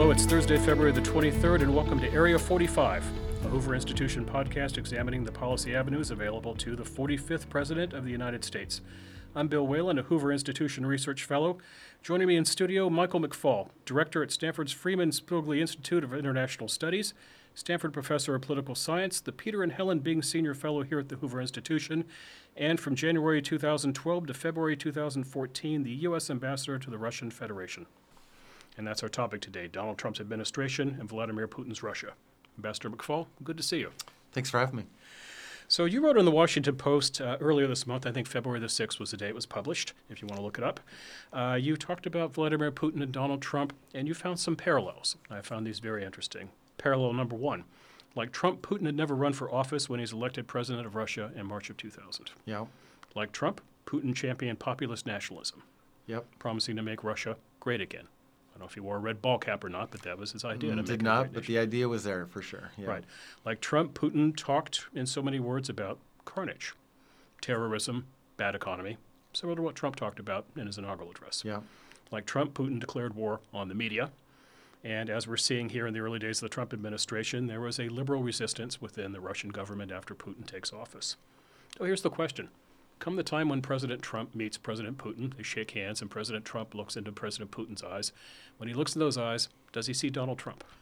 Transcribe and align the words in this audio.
Hello, 0.00 0.12
it's 0.12 0.24
Thursday, 0.24 0.56
February 0.56 0.92
the 0.92 1.00
23rd, 1.02 1.60
and 1.60 1.76
welcome 1.76 2.00
to 2.00 2.10
Area 2.10 2.38
45, 2.38 3.04
a 3.44 3.48
Hoover 3.48 3.74
Institution 3.74 4.24
podcast 4.24 4.78
examining 4.78 5.24
the 5.24 5.30
policy 5.30 5.76
avenues 5.76 6.10
available 6.10 6.54
to 6.54 6.74
the 6.74 6.82
45th 6.82 7.50
President 7.50 7.92
of 7.92 8.06
the 8.06 8.10
United 8.10 8.42
States. 8.42 8.80
I'm 9.36 9.48
Bill 9.48 9.66
Whalen, 9.66 9.98
a 9.98 10.02
Hoover 10.04 10.32
Institution 10.32 10.86
Research 10.86 11.24
Fellow. 11.24 11.58
Joining 12.02 12.28
me 12.28 12.36
in 12.36 12.46
studio, 12.46 12.88
Michael 12.88 13.20
McFaul, 13.20 13.68
Director 13.84 14.22
at 14.22 14.30
Stanford's 14.30 14.72
Freeman 14.72 15.10
Spogli 15.10 15.60
Institute 15.60 16.02
of 16.02 16.14
International 16.14 16.66
Studies, 16.66 17.12
Stanford 17.54 17.92
Professor 17.92 18.34
of 18.34 18.40
Political 18.40 18.76
Science, 18.76 19.20
the 19.20 19.32
Peter 19.32 19.62
and 19.62 19.72
Helen 19.72 19.98
Bing 19.98 20.22
Senior 20.22 20.54
Fellow 20.54 20.82
here 20.82 21.00
at 21.00 21.10
the 21.10 21.16
Hoover 21.16 21.42
Institution, 21.42 22.06
and 22.56 22.80
from 22.80 22.94
January 22.94 23.42
2012 23.42 24.28
to 24.28 24.32
February 24.32 24.78
2014, 24.78 25.82
the 25.82 25.90
U.S. 25.90 26.30
Ambassador 26.30 26.78
to 26.78 26.88
the 26.88 26.96
Russian 26.96 27.30
Federation. 27.30 27.84
And 28.80 28.86
that's 28.86 29.02
our 29.02 29.10
topic 29.10 29.42
today 29.42 29.68
Donald 29.68 29.98
Trump's 29.98 30.20
administration 30.20 30.96
and 30.98 31.06
Vladimir 31.06 31.46
Putin's 31.46 31.82
Russia. 31.82 32.12
Ambassador 32.56 32.88
McFaul, 32.88 33.26
good 33.44 33.58
to 33.58 33.62
see 33.62 33.78
you. 33.78 33.90
Thanks 34.32 34.48
for 34.48 34.58
having 34.58 34.76
me. 34.76 34.84
So, 35.68 35.84
you 35.84 36.02
wrote 36.02 36.16
in 36.16 36.24
the 36.24 36.30
Washington 36.30 36.76
Post 36.76 37.20
uh, 37.20 37.36
earlier 37.42 37.66
this 37.66 37.86
month, 37.86 38.06
I 38.06 38.10
think 38.10 38.26
February 38.26 38.58
the 38.58 38.68
6th 38.68 38.98
was 38.98 39.10
the 39.10 39.18
day 39.18 39.28
it 39.28 39.34
was 39.34 39.44
published, 39.44 39.92
if 40.08 40.22
you 40.22 40.28
want 40.28 40.38
to 40.38 40.42
look 40.42 40.56
it 40.56 40.64
up. 40.64 40.80
Uh, 41.30 41.58
you 41.60 41.76
talked 41.76 42.06
about 42.06 42.32
Vladimir 42.32 42.72
Putin 42.72 43.02
and 43.02 43.12
Donald 43.12 43.42
Trump, 43.42 43.74
and 43.92 44.08
you 44.08 44.14
found 44.14 44.40
some 44.40 44.56
parallels. 44.56 45.16
I 45.30 45.42
found 45.42 45.66
these 45.66 45.78
very 45.78 46.02
interesting. 46.02 46.48
Parallel 46.78 47.12
number 47.12 47.36
one 47.36 47.64
like 48.16 48.32
Trump, 48.32 48.62
Putin 48.62 48.86
had 48.86 48.96
never 48.96 49.14
run 49.14 49.34
for 49.34 49.52
office 49.52 49.90
when 49.90 50.00
he's 50.00 50.14
elected 50.14 50.46
president 50.48 50.86
of 50.86 50.94
Russia 50.94 51.30
in 51.36 51.44
March 51.44 51.68
of 51.68 51.76
2000. 51.76 52.30
Yeah. 52.46 52.64
Like 53.14 53.30
Trump, 53.32 53.60
Putin 53.84 54.16
championed 54.16 54.58
populist 54.58 55.04
nationalism, 55.06 55.64
Yep. 56.06 56.24
promising 56.38 56.76
to 56.76 56.82
make 56.82 57.04
Russia 57.04 57.36
great 57.60 57.82
again. 57.82 58.08
I 58.60 58.62
don't 58.62 58.66
know 58.66 58.72
if 58.72 58.74
he 58.74 58.80
wore 58.80 58.96
a 58.96 59.00
red 59.00 59.22
ball 59.22 59.38
cap 59.38 59.64
or 59.64 59.70
not, 59.70 59.90
but 59.90 60.02
that 60.02 60.18
was 60.18 60.32
his 60.32 60.44
idea. 60.44 60.72
Mm, 60.74 60.84
Did 60.84 61.00
not, 61.00 61.32
but 61.32 61.46
the 61.46 61.58
idea 61.58 61.88
was 61.88 62.04
there 62.04 62.26
for 62.26 62.42
sure. 62.42 62.72
Yeah. 62.76 62.88
Right. 62.88 63.04
Like 63.46 63.62
Trump, 63.62 63.94
Putin 63.94 64.36
talked 64.36 64.84
in 64.94 65.06
so 65.06 65.22
many 65.22 65.40
words 65.40 65.70
about 65.70 65.98
carnage, 66.26 66.74
terrorism, 67.40 68.04
bad 68.36 68.54
economy, 68.54 68.98
similar 69.32 69.56
to 69.56 69.62
what 69.62 69.76
Trump 69.76 69.96
talked 69.96 70.20
about 70.20 70.44
in 70.56 70.66
his 70.66 70.76
inaugural 70.76 71.10
address. 71.10 71.42
Yeah. 71.42 71.60
Like 72.10 72.26
Trump, 72.26 72.52
Putin 72.52 72.78
declared 72.78 73.16
war 73.16 73.40
on 73.54 73.68
the 73.68 73.74
media. 73.74 74.10
And 74.84 75.08
as 75.08 75.26
we're 75.26 75.38
seeing 75.38 75.70
here 75.70 75.86
in 75.86 75.94
the 75.94 76.00
early 76.00 76.18
days 76.18 76.42
of 76.42 76.50
the 76.50 76.54
Trump 76.54 76.74
administration, 76.74 77.46
there 77.46 77.62
was 77.62 77.80
a 77.80 77.88
liberal 77.88 78.22
resistance 78.22 78.78
within 78.78 79.12
the 79.12 79.20
Russian 79.20 79.48
government 79.48 79.90
after 79.90 80.14
Putin 80.14 80.44
takes 80.44 80.70
office. 80.70 81.16
So 81.78 81.84
here's 81.84 82.02
the 82.02 82.10
question. 82.10 82.50
Come 83.00 83.16
the 83.16 83.22
time 83.22 83.48
when 83.48 83.62
President 83.62 84.02
Trump 84.02 84.34
meets 84.34 84.58
President 84.58 84.98
Putin, 84.98 85.34
they 85.34 85.42
shake 85.42 85.70
hands, 85.70 86.02
and 86.02 86.10
President 86.10 86.44
Trump 86.44 86.74
looks 86.74 86.96
into 86.96 87.10
President 87.10 87.50
Putin's 87.50 87.82
eyes. 87.82 88.12
When 88.58 88.68
he 88.68 88.74
looks 88.74 88.94
in 88.94 89.00
those 89.00 89.16
eyes, 89.16 89.48
does 89.72 89.86
he 89.86 89.94
see 89.94 90.10
Donald 90.10 90.38
Trump? 90.38 90.62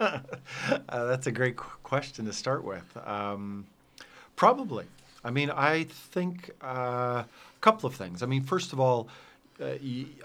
Uh, 0.00 1.06
that's 1.06 1.28
a 1.28 1.32
great 1.32 1.54
qu- 1.54 1.68
question 1.84 2.24
to 2.24 2.32
start 2.32 2.64
with. 2.64 2.96
Um, 3.06 3.64
probably. 4.34 4.86
I 5.22 5.30
mean, 5.30 5.50
I 5.50 5.84
think 5.84 6.50
uh, 6.60 7.22
a 7.22 7.26
couple 7.60 7.86
of 7.86 7.94
things. 7.94 8.20
I 8.20 8.26
mean, 8.26 8.42
first 8.42 8.72
of 8.72 8.80
all, 8.80 9.06
uh, 9.64 9.78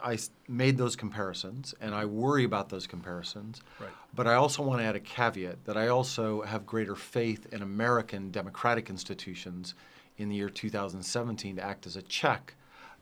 I 0.04 0.18
made 0.48 0.78
those 0.78 0.96
comparisons, 0.96 1.74
and 1.82 1.96
I 1.96 2.06
worry 2.06 2.44
about 2.44 2.70
those 2.70 2.88
comparisons. 2.88 3.62
Right. 3.80 3.90
But 4.14 4.28
I 4.28 4.36
also 4.36 4.64
want 4.64 4.82
to 4.82 4.86
add 4.86 4.96
a 4.96 5.00
caveat 5.00 5.66
that 5.66 5.78
I 5.78 5.88
also 5.88 6.42
have 6.42 6.66
greater 6.66 6.96
faith 6.96 7.48
in 7.52 7.62
American 7.62 8.32
democratic 8.32 8.90
institutions 8.90 9.76
in 10.18 10.30
the 10.30 10.36
year 10.36 10.50
2017 10.50 11.56
to 11.56 11.64
act 11.64 11.88
as 11.88 11.96
a 11.96 12.02
check 12.04 12.56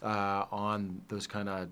uh, 0.04 0.46
on 0.52 1.02
those 1.08 1.28
kind 1.28 1.50
of, 1.50 1.70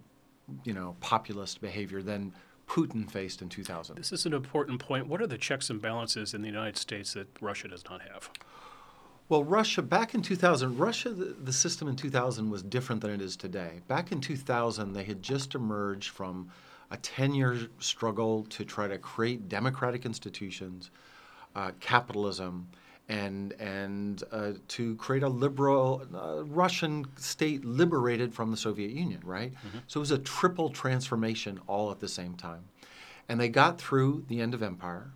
you 0.63 0.73
know, 0.73 0.95
populist 0.99 1.61
behavior 1.61 2.01
than 2.01 2.33
Putin 2.67 3.09
faced 3.09 3.41
in 3.41 3.49
2000. 3.49 3.95
This 3.95 4.11
is 4.11 4.25
an 4.25 4.33
important 4.33 4.79
point. 4.79 5.07
What 5.07 5.21
are 5.21 5.27
the 5.27 5.37
checks 5.37 5.69
and 5.69 5.81
balances 5.81 6.33
in 6.33 6.41
the 6.41 6.47
United 6.47 6.77
States 6.77 7.13
that 7.13 7.27
Russia 7.39 7.67
does 7.67 7.83
not 7.89 8.01
have? 8.01 8.29
Well, 9.27 9.43
Russia, 9.43 9.81
back 9.81 10.13
in 10.13 10.21
2000, 10.21 10.77
Russia, 10.77 11.09
the, 11.09 11.25
the 11.25 11.53
system 11.53 11.87
in 11.87 11.95
2000 11.95 12.49
was 12.49 12.61
different 12.61 13.01
than 13.01 13.09
it 13.09 13.21
is 13.21 13.35
today. 13.35 13.81
Back 13.87 14.11
in 14.11 14.21
2000, 14.21 14.93
they 14.93 15.03
had 15.03 15.23
just 15.23 15.55
emerged 15.55 16.09
from 16.09 16.51
a 16.91 16.97
10 16.97 17.33
year 17.33 17.57
struggle 17.79 18.45
to 18.49 18.63
try 18.63 18.87
to 18.87 18.99
create 18.99 19.49
democratic 19.49 20.05
institutions, 20.05 20.91
uh, 21.55 21.71
capitalism, 21.79 22.67
and, 23.09 23.53
and 23.53 24.23
uh, 24.31 24.53
to 24.67 24.95
create 24.97 25.23
a 25.23 25.29
liberal 25.29 26.03
uh, 26.13 26.43
Russian 26.43 27.05
state 27.17 27.65
liberated 27.65 28.31
from 28.33 28.51
the 28.51 28.57
Soviet 28.57 28.91
Union, 28.91 29.21
right? 29.23 29.53
So 29.87 29.99
it 29.99 30.01
was 30.01 30.11
a 30.11 30.19
triple 30.19 30.69
transformation 30.69 31.59
all 31.67 31.89
at 31.91 31.99
the 31.99 32.07
same 32.07 32.35
time. 32.35 32.65
And 33.27 33.39
they 33.39 33.49
got 33.49 33.79
through 33.79 34.25
the 34.27 34.39
end 34.39 34.53
of 34.53 34.61
empire. 34.61 35.11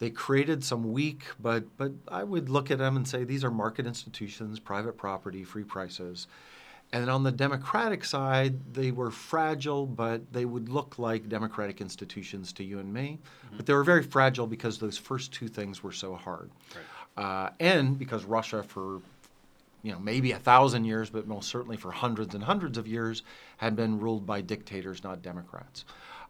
They 0.00 0.10
created 0.10 0.64
some 0.64 0.92
weak, 0.92 1.24
but 1.38 1.64
but 1.76 1.92
I 2.08 2.24
would 2.24 2.48
look 2.48 2.70
at 2.70 2.78
them 2.78 2.96
and 2.96 3.06
say 3.06 3.22
these 3.22 3.44
are 3.44 3.50
market 3.50 3.86
institutions, 3.86 4.58
private 4.58 4.96
property, 4.96 5.44
free 5.44 5.62
prices. 5.62 6.26
And 6.92 7.08
on 7.08 7.22
the 7.22 7.30
democratic 7.30 8.04
side, 8.04 8.74
they 8.74 8.90
were 8.90 9.12
fragile, 9.12 9.86
but 9.86 10.32
they 10.32 10.44
would 10.44 10.68
look 10.68 10.98
like 10.98 11.28
democratic 11.28 11.80
institutions 11.80 12.52
to 12.54 12.64
you 12.64 12.80
and 12.80 12.92
me. 12.92 13.20
But 13.56 13.66
they 13.66 13.74
were 13.74 13.84
very 13.84 14.02
fragile 14.02 14.48
because 14.48 14.78
those 14.78 14.98
first 14.98 15.32
two 15.32 15.46
things 15.46 15.84
were 15.84 15.92
so 15.92 16.16
hard. 16.16 16.50
Uh, 17.16 17.50
and 17.60 17.96
because 17.96 18.24
Russia, 18.24 18.64
for 18.64 19.02
you 19.82 19.92
know, 19.92 19.98
maybe 20.00 20.32
a 20.32 20.38
thousand 20.38 20.84
years, 20.84 21.10
but 21.10 21.26
most 21.28 21.48
certainly 21.48 21.76
for 21.76 21.92
hundreds 21.92 22.34
and 22.34 22.42
hundreds 22.42 22.76
of 22.76 22.88
years, 22.88 23.22
had 23.58 23.76
been 23.76 24.00
ruled 24.00 24.26
by 24.26 24.40
dictators, 24.40 25.04
not 25.04 25.22
Democrats. 25.22 25.84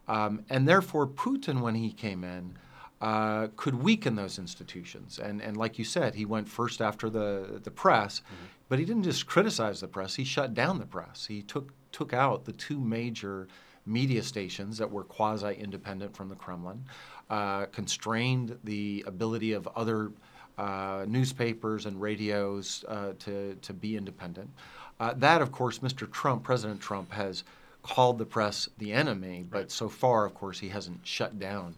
Um, 0.09 0.45
and 0.51 0.69
therefore, 0.69 1.07
Putin, 1.07 1.61
when 1.61 1.75
he 1.75 1.93
came 1.93 2.23
in, 2.23 2.57
uh, 3.01 3.49
could 3.57 3.75
weaken 3.83 4.15
those 4.15 4.39
institutions. 4.39 5.19
And, 5.19 5.41
and 5.41 5.57
like 5.57 5.79
you 5.79 5.85
said, 5.85 6.15
he 6.15 6.25
went 6.25 6.49
first 6.49 6.83
after 6.83 7.09
the, 7.09 7.61
the 7.63 7.71
press, 7.71 8.21
but 8.69 8.79
he 8.79 8.85
didn't 8.85 9.05
just 9.05 9.27
criticize 9.27 9.81
the 9.81 9.89
press, 9.89 10.15
he 10.15 10.25
shut 10.25 10.55
down 10.55 10.79
the 10.79 10.87
press. 10.87 11.27
He 11.27 11.43
took, 11.43 11.73
took 11.93 12.13
out 12.13 12.45
the 12.45 12.53
two 12.53 12.79
major 12.79 13.49
media 13.87 14.23
stations 14.23 14.77
that 14.79 14.91
were 14.91 15.05
quasi 15.05 15.55
independent 15.55 16.15
from 16.15 16.29
the 16.29 16.35
Kremlin, 16.35 16.85
uh, 17.31 17.67
constrained 17.67 18.59
the 18.65 19.03
ability 19.07 19.53
of 19.53 19.67
other 19.75 20.13
uh, 20.59 21.07
newspapers 21.09 21.87
and 21.87 22.01
radios 22.01 22.85
uh, 22.87 23.13
to, 23.21 23.55
to 23.63 23.73
be 23.73 23.97
independent. 23.97 24.51
Uh, 24.99 25.15
that, 25.17 25.41
of 25.41 25.51
course, 25.51 25.79
Mr. 25.79 26.11
Trump, 26.11 26.43
President 26.43 26.81
Trump, 26.81 27.11
has 27.13 27.45
called 27.83 28.19
the 28.19 28.27
press 28.27 28.69
the 28.77 28.93
enemy, 28.93 29.43
but 29.49 29.71
so 29.71 29.89
far, 29.89 30.27
of 30.27 30.35
course, 30.35 30.59
he 30.59 30.69
hasn't 30.69 31.01
shut 31.07 31.39
down 31.39 31.75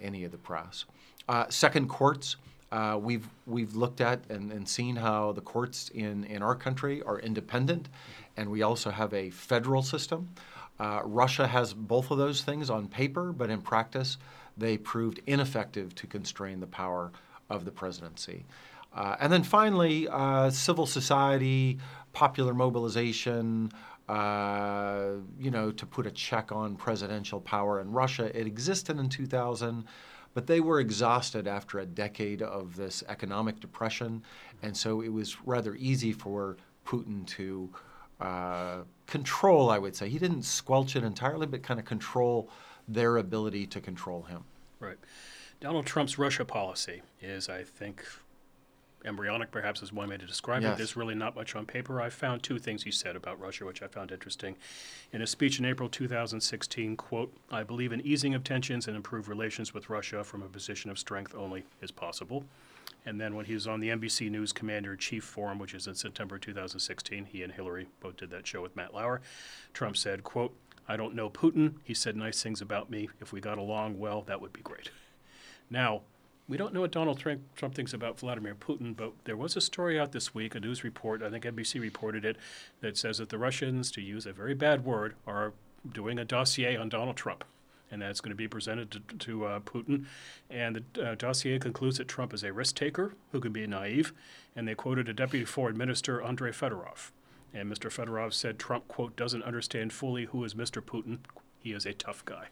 any 0.00 0.24
of 0.24 0.32
the 0.32 0.38
press. 0.38 0.84
Uh, 1.28 1.46
second, 1.48 1.88
courts. 1.88 2.36
Uh, 2.72 2.98
we've 3.00 3.28
we've 3.46 3.76
looked 3.76 4.00
at 4.00 4.20
and, 4.30 4.50
and 4.50 4.68
seen 4.68 4.96
how 4.96 5.32
the 5.32 5.40
courts 5.40 5.90
in, 5.94 6.24
in 6.24 6.42
our 6.42 6.56
country 6.56 7.02
are 7.02 7.20
independent, 7.20 7.88
and 8.36 8.50
we 8.50 8.62
also 8.62 8.90
have 8.90 9.14
a 9.14 9.30
federal 9.30 9.82
system. 9.82 10.28
Uh, 10.80 11.00
Russia 11.04 11.46
has 11.46 11.72
both 11.72 12.10
of 12.10 12.18
those 12.18 12.42
things 12.42 12.70
on 12.70 12.88
paper, 12.88 13.32
but 13.32 13.48
in 13.48 13.60
practice, 13.60 14.18
they 14.56 14.76
proved 14.76 15.20
ineffective 15.26 15.94
to 15.94 16.06
constrain 16.06 16.58
the 16.58 16.66
power 16.66 17.12
of 17.48 17.64
the 17.64 17.70
presidency. 17.70 18.44
Uh, 18.92 19.16
and 19.20 19.32
then 19.32 19.42
finally, 19.42 20.08
uh, 20.08 20.50
civil 20.50 20.86
society, 20.86 21.78
popular 22.12 22.54
mobilization, 22.54 23.70
uh, 24.08 25.12
you 25.38 25.50
know, 25.50 25.70
to 25.72 25.86
put 25.86 26.06
a 26.06 26.10
check 26.10 26.52
on 26.52 26.76
presidential 26.76 27.40
power 27.40 27.80
in 27.80 27.90
Russia. 27.90 28.30
It 28.38 28.46
existed 28.46 28.98
in 28.98 29.08
2000, 29.08 29.84
but 30.34 30.46
they 30.46 30.60
were 30.60 30.80
exhausted 30.80 31.46
after 31.46 31.78
a 31.78 31.86
decade 31.86 32.42
of 32.42 32.76
this 32.76 33.02
economic 33.08 33.60
depression. 33.60 34.22
And 34.62 34.76
so 34.76 35.00
it 35.00 35.08
was 35.12 35.36
rather 35.46 35.74
easy 35.76 36.12
for 36.12 36.56
Putin 36.86 37.26
to 37.28 37.70
uh, 38.20 38.78
control, 39.06 39.70
I 39.70 39.78
would 39.78 39.96
say. 39.96 40.08
He 40.08 40.18
didn't 40.18 40.42
squelch 40.42 40.96
it 40.96 41.04
entirely, 41.04 41.46
but 41.46 41.62
kind 41.62 41.80
of 41.80 41.86
control 41.86 42.50
their 42.86 43.16
ability 43.16 43.66
to 43.68 43.80
control 43.80 44.22
him. 44.22 44.44
Right. 44.80 44.98
Donald 45.60 45.86
Trump's 45.86 46.18
Russia 46.18 46.44
policy 46.44 47.00
is, 47.22 47.48
I 47.48 47.62
think, 47.62 48.04
embryonic, 49.04 49.50
perhaps 49.50 49.82
is 49.82 49.92
one 49.92 50.08
way 50.08 50.16
to 50.16 50.26
describe 50.26 50.62
it. 50.62 50.76
There's 50.76 50.96
really 50.96 51.14
not 51.14 51.34
much 51.34 51.54
on 51.54 51.66
paper. 51.66 52.00
I 52.00 52.08
found 52.10 52.42
two 52.42 52.58
things 52.58 52.82
he 52.84 52.90
said 52.90 53.16
about 53.16 53.40
Russia, 53.40 53.64
which 53.64 53.82
I 53.82 53.86
found 53.86 54.12
interesting. 54.12 54.56
In 55.12 55.22
a 55.22 55.26
speech 55.26 55.58
in 55.58 55.64
April 55.64 55.88
2016, 55.88 56.96
quote, 56.96 57.34
I 57.50 57.62
believe 57.62 57.92
an 57.92 58.00
easing 58.00 58.34
of 58.34 58.44
tensions 58.44 58.86
and 58.86 58.96
improved 58.96 59.28
relations 59.28 59.74
with 59.74 59.90
Russia 59.90 60.24
from 60.24 60.42
a 60.42 60.48
position 60.48 60.90
of 60.90 60.98
strength 60.98 61.34
only 61.34 61.64
is 61.82 61.90
possible. 61.90 62.44
And 63.06 63.20
then 63.20 63.34
when 63.34 63.44
he 63.44 63.54
was 63.54 63.66
on 63.66 63.80
the 63.80 63.90
NBC 63.90 64.30
News 64.30 64.52
Commander 64.52 64.92
in 64.92 64.98
Chief 64.98 65.24
Forum, 65.24 65.58
which 65.58 65.74
is 65.74 65.86
in 65.86 65.94
September 65.94 66.38
2016, 66.38 67.26
he 67.26 67.42
and 67.42 67.52
Hillary 67.52 67.86
both 68.00 68.16
did 68.16 68.30
that 68.30 68.46
show 68.46 68.62
with 68.62 68.74
Matt 68.76 68.94
Lauer. 68.94 69.20
Trump 69.74 69.96
said, 69.96 70.24
quote, 70.24 70.56
I 70.88 70.96
don't 70.96 71.14
know 71.14 71.30
Putin. 71.30 71.74
He 71.82 71.94
said 71.94 72.16
nice 72.16 72.42
things 72.42 72.60
about 72.60 72.90
me. 72.90 73.08
If 73.20 73.32
we 73.32 73.40
got 73.40 73.58
along 73.58 73.98
well, 73.98 74.22
that 74.22 74.40
would 74.40 74.52
be 74.52 74.62
great. 74.62 74.90
Now, 75.70 76.02
we 76.48 76.56
don't 76.56 76.74
know 76.74 76.82
what 76.82 76.92
Donald 76.92 77.18
Trump, 77.18 77.40
Trump 77.56 77.74
thinks 77.74 77.94
about 77.94 78.18
Vladimir 78.18 78.54
Putin, 78.54 78.94
but 78.94 79.12
there 79.24 79.36
was 79.36 79.56
a 79.56 79.60
story 79.60 79.98
out 79.98 80.12
this 80.12 80.34
week, 80.34 80.54
a 80.54 80.60
news 80.60 80.84
report, 80.84 81.22
I 81.22 81.30
think 81.30 81.44
NBC 81.44 81.80
reported 81.80 82.24
it, 82.24 82.36
that 82.80 82.98
says 82.98 83.18
that 83.18 83.30
the 83.30 83.38
Russians, 83.38 83.90
to 83.92 84.02
use 84.02 84.26
a 84.26 84.32
very 84.32 84.54
bad 84.54 84.84
word, 84.84 85.14
are 85.26 85.54
doing 85.90 86.18
a 86.18 86.24
dossier 86.24 86.76
on 86.76 86.88
Donald 86.88 87.16
Trump. 87.16 87.44
And 87.90 88.02
that's 88.02 88.20
going 88.20 88.30
to 88.30 88.36
be 88.36 88.48
presented 88.48 88.90
to, 88.90 89.00
to 89.00 89.44
uh, 89.44 89.60
Putin. 89.60 90.06
And 90.50 90.82
the 90.94 91.10
uh, 91.10 91.14
dossier 91.14 91.58
concludes 91.58 91.98
that 91.98 92.08
Trump 92.08 92.34
is 92.34 92.42
a 92.42 92.52
risk 92.52 92.74
taker 92.74 93.14
who 93.30 93.40
can 93.40 93.52
be 93.52 93.66
naive. 93.66 94.12
And 94.56 94.66
they 94.66 94.74
quoted 94.74 95.08
a 95.08 95.14
Deputy 95.14 95.44
Foreign 95.44 95.76
Minister, 95.76 96.20
Andrei 96.20 96.50
Fedorov. 96.50 97.10
And 97.52 97.70
Mr. 97.70 97.90
Fedorov 97.90 98.32
said 98.32 98.58
Trump, 98.58 98.88
quote, 98.88 99.14
doesn't 99.14 99.44
understand 99.44 99.92
fully 99.92 100.24
who 100.24 100.42
is 100.42 100.54
Mr. 100.54 100.82
Putin. 100.82 101.18
He 101.60 101.72
is 101.72 101.86
a 101.86 101.92
tough 101.92 102.24
guy. 102.24 102.48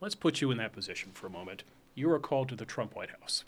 Let's 0.00 0.16
put 0.16 0.40
you 0.40 0.50
in 0.50 0.58
that 0.58 0.72
position 0.72 1.12
for 1.12 1.28
a 1.28 1.30
moment. 1.30 1.62
You 1.98 2.10
were 2.10 2.20
called 2.20 2.48
to 2.50 2.54
the 2.54 2.64
Trump 2.64 2.94
White 2.94 3.10
House, 3.10 3.42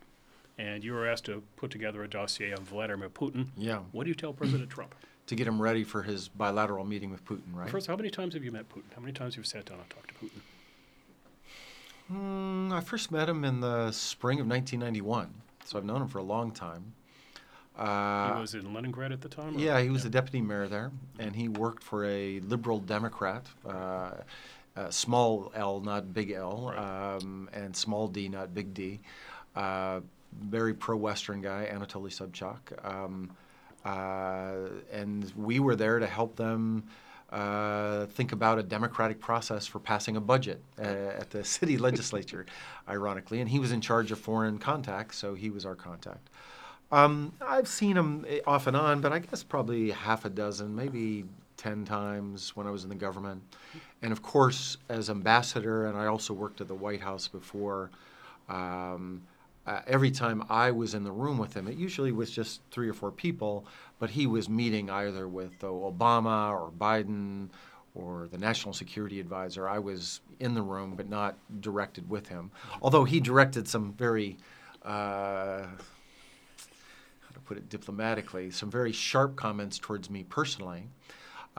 and 0.59 0.83
you 0.83 0.93
were 0.93 1.07
asked 1.07 1.25
to 1.27 1.45
put 1.55 1.71
together 1.71 2.03
a 2.03 2.09
dossier 2.09 2.53
on 2.53 2.65
Vladimir 2.65 3.09
Putin. 3.09 3.47
Yeah. 3.57 3.79
What 3.93 4.03
do 4.03 4.09
you 4.09 4.17
tell 4.17 4.33
President 4.33 4.69
Trump? 4.77 4.93
To 5.29 5.37
get 5.37 5.47
him 5.47 5.63
ready 5.63 5.85
for 5.85 6.03
his 6.03 6.27
bilateral 6.27 6.85
meeting 6.85 7.13
with 7.13 7.25
Putin, 7.25 7.55
right? 7.55 7.71
First, 7.71 7.87
how 7.87 7.95
many 7.95 8.11
times 8.11 8.35
have 8.35 8.43
you 8.43 8.51
met 8.51 8.69
Putin? 8.69 8.93
How 8.93 9.01
many 9.03 9.13
times 9.13 9.37
have 9.37 9.45
you 9.45 9.49
sat 9.49 9.67
down 9.67 9.79
and 9.79 9.89
talked 9.89 10.09
to 10.09 10.15
Putin? 10.15 10.41
Mm, 12.13 12.73
I 12.73 12.81
first 12.81 13.13
met 13.13 13.29
him 13.29 13.45
in 13.45 13.61
the 13.61 13.93
spring 13.93 14.41
of 14.41 14.49
1991, 14.49 15.33
so 15.65 15.79
I've 15.79 15.85
known 15.85 16.03
him 16.03 16.09
for 16.09 16.19
a 16.19 16.25
long 16.25 16.51
time. 16.51 16.95
Uh, 17.79 18.35
he 18.35 18.41
was 18.41 18.55
in 18.55 18.75
Leningrad 18.75 19.13
at 19.13 19.21
the 19.21 19.29
time? 19.29 19.57
Or? 19.57 19.61
Yeah, 19.61 19.81
he 19.81 19.91
was 19.91 20.01
yeah. 20.01 20.05
the 20.05 20.11
deputy 20.11 20.41
mayor 20.41 20.67
there, 20.67 20.91
and 21.21 21.37
he 21.37 21.47
worked 21.49 21.85
for 21.85 22.05
a 22.05 22.41
liberal 22.41 22.81
Democrat, 22.81 23.47
uh, 23.65 24.11
uh, 24.81 24.91
small 24.91 25.53
L, 25.55 25.81
not 25.81 26.15
big 26.15 26.31
L, 26.31 26.73
right. 26.75 27.17
um, 27.17 27.49
and 27.53 27.77
small 27.77 28.09
D, 28.09 28.29
not 28.29 28.55
big 28.55 28.73
D. 28.73 29.01
Uh, 29.55 30.01
very 30.43 30.73
pro-Western 30.73 31.41
guy, 31.41 31.69
Anatoly 31.73 32.11
Sobchak. 32.11 32.85
Um, 32.85 33.31
uh, 33.85 34.71
and 34.93 35.33
we 35.37 35.61
were 35.61 35.77
there 35.77 35.99
to 35.99 36.07
help 36.07 36.37
them 36.37 36.85
uh, 37.31 38.07
think 38.07 38.33
about 38.33 38.59
a 38.59 38.63
democratic 38.63 39.21
process 39.21 39.67
for 39.67 39.79
passing 39.79 40.17
a 40.17 40.21
budget 40.21 40.63
uh, 40.79 40.83
at 40.83 41.31
the 41.31 41.45
city 41.57 41.77
legislature, 41.77 42.47
ironically. 42.89 43.41
And 43.41 43.49
he 43.49 43.59
was 43.59 43.73
in 43.73 43.81
charge 43.81 44.13
of 44.13 44.19
foreign 44.19 44.59
contacts, 44.59 45.19
so 45.19 45.35
he 45.35 45.51
was 45.51 45.67
our 45.67 45.77
contact. 45.77 46.31
Um, 46.93 47.33
I've 47.41 47.69
seen 47.69 47.97
him 47.97 48.25
eh, 48.29 48.41
off 48.47 48.67
and 48.67 48.77
on, 48.77 49.01
but 49.01 49.13
I 49.13 49.21
guess 49.21 49.43
probably 49.43 49.91
half 49.91 50.25
a 50.25 50.31
dozen, 50.31 50.75
maybe 50.75 51.25
10 51.61 51.85
times 51.85 52.57
when 52.57 52.67
I 52.67 52.71
was 52.71 52.85
in 52.85 52.89
the 52.89 52.95
government. 52.95 53.43
And 54.01 54.13
of 54.13 54.23
course, 54.23 54.79
as 54.89 55.11
ambassador, 55.11 55.87
and 55.87 55.97
I 55.97 56.07
also 56.07 56.33
worked 56.33 56.63
at 56.63 56.69
the 56.69 56.75
White 56.75 57.03
House 57.03 57.29
before, 57.29 57.91
um, 58.49 59.23
uh, 59.67 59.83
every 59.87 60.11
time 60.11 60.43
I 60.49 60.71
was 60.71 60.95
in 60.95 61.05
the 61.05 61.13
room 61.13 61.37
with 61.37 61.53
him, 61.53 61.69
it 61.69 61.77
usually 61.77 62.13
was 62.13 62.31
just 62.31 62.63
three 62.71 62.89
or 62.89 62.95
four 62.95 63.11
people, 63.11 63.67
but 63.99 64.09
he 64.09 64.27
was 64.27 64.49
meeting 64.49 64.89
either 64.89 65.29
with 65.29 65.53
uh, 65.63 65.67
Obama 65.67 66.51
or 66.51 66.73
Biden 66.73 67.51
or 67.95 68.27
the 68.33 68.39
national 68.39 68.73
security 68.73 69.21
advisor. 69.21 69.69
I 69.69 69.79
was 69.79 70.23
in 70.39 70.55
the 70.55 70.63
room, 70.63 70.95
but 70.97 71.11
not 71.11 71.37
directed 71.61 72.09
with 72.09 72.27
him. 72.27 72.51
Although 72.81 73.05
he 73.05 73.21
directed 73.21 73.69
some 73.69 73.93
very, 73.93 74.39
uh, 74.83 75.67
how 75.67 77.31
to 77.35 77.41
put 77.45 77.59
it 77.59 77.69
diplomatically, 77.69 78.51
some 78.51 78.71
very 78.71 78.93
sharp 78.93 79.37
comments 79.37 79.79
towards 79.79 80.09
me 80.09 80.25
personally, 80.25 80.89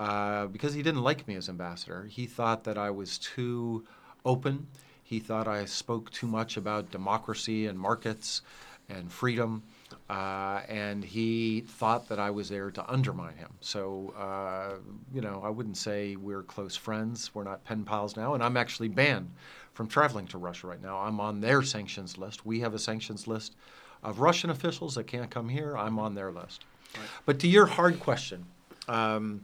uh, 0.02 0.48
because 0.48 0.74
he 0.74 0.82
didn't 0.82 1.04
like 1.04 1.28
me 1.28 1.36
as 1.36 1.50
ambassador. 1.50 2.06
He 2.10 2.26
thought 2.26 2.64
that 2.64 2.78
I 2.78 2.90
was 2.90 3.18
too 3.18 3.86
open 4.26 4.68
he 5.12 5.20
thought 5.20 5.46
I 5.46 5.66
spoke 5.66 6.10
too 6.12 6.26
much 6.26 6.56
about 6.56 6.90
democracy 6.90 7.66
and 7.68 7.78
markets 7.78 8.44
and 8.88 9.12
freedom, 9.12 9.62
uh, 10.10 10.62
and 10.70 11.04
he 11.04 11.66
thought 11.68 12.08
that 12.08 12.18
I 12.18 12.30
was 12.30 12.48
there 12.48 12.72
to 12.72 12.90
undermine 12.90 13.36
him. 13.36 13.50
So, 13.60 14.14
uh, 14.18 14.78
you 15.14 15.20
know, 15.20 15.42
I 15.44 15.50
wouldn't 15.50 15.76
say 15.76 16.16
we're 16.16 16.44
close 16.44 16.78
friends. 16.78 17.36
We're 17.36 17.44
not 17.44 17.62
pen 17.66 17.84
pals 17.84 18.16
now, 18.16 18.36
and 18.36 18.42
I'm 18.42 18.56
actually 18.56 18.88
banned 18.88 19.32
from 19.74 19.90
traveling 19.90 20.28
to 20.28 20.38
Russia 20.38 20.68
right 20.68 20.82
now. 20.82 20.98
I'm 21.00 21.20
on 21.20 21.42
their 21.42 21.62
sanctions 21.62 22.18
list. 22.18 22.46
We 22.46 22.62
have 22.62 22.74
a 22.74 22.80
sanctions 22.80 23.28
list 23.28 23.58
of 24.04 24.22
Russian 24.22 24.50
officials 24.50 24.96
that 24.96 25.08
can't 25.08 25.30
come 25.30 25.50
here. 25.50 25.76
I'm 25.76 26.00
on 26.00 26.16
their 26.16 26.32
list. 26.32 26.64
Right. 26.96 27.04
But 27.26 27.40
to 27.40 27.50
your 27.50 27.66
hard 27.66 28.00
question, 28.00 28.46
um, 28.88 29.42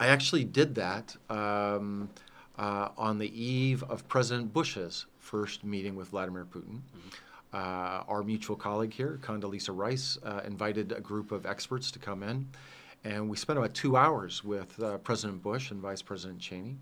I 0.00 0.08
actually 0.08 0.44
did 0.44 0.74
that. 0.76 1.16
Um, 1.28 2.08
uh, 2.58 2.88
on 2.98 3.18
the 3.18 3.40
eve 3.40 3.84
of 3.84 4.06
President 4.08 4.52
Bush's 4.52 5.06
first 5.20 5.64
meeting 5.64 5.94
with 5.94 6.08
Vladimir 6.08 6.44
Putin. 6.44 6.80
Mm-hmm. 6.80 7.08
Uh, 7.52 8.02
our 8.08 8.22
mutual 8.22 8.56
colleague 8.56 8.92
here, 8.92 9.18
Condoleezza 9.22 9.74
Rice, 9.74 10.18
uh, 10.24 10.40
invited 10.44 10.92
a 10.92 11.00
group 11.00 11.32
of 11.32 11.46
experts 11.46 11.90
to 11.92 11.98
come 11.98 12.22
in, 12.22 12.46
and 13.04 13.28
we 13.28 13.36
spent 13.36 13.58
about 13.58 13.72
two 13.74 13.96
hours 13.96 14.44
with 14.44 14.80
uh, 14.82 14.98
President 14.98 15.42
Bush 15.42 15.70
and 15.70 15.80
Vice 15.80 16.02
President 16.02 16.40
Cheney. 16.40 16.76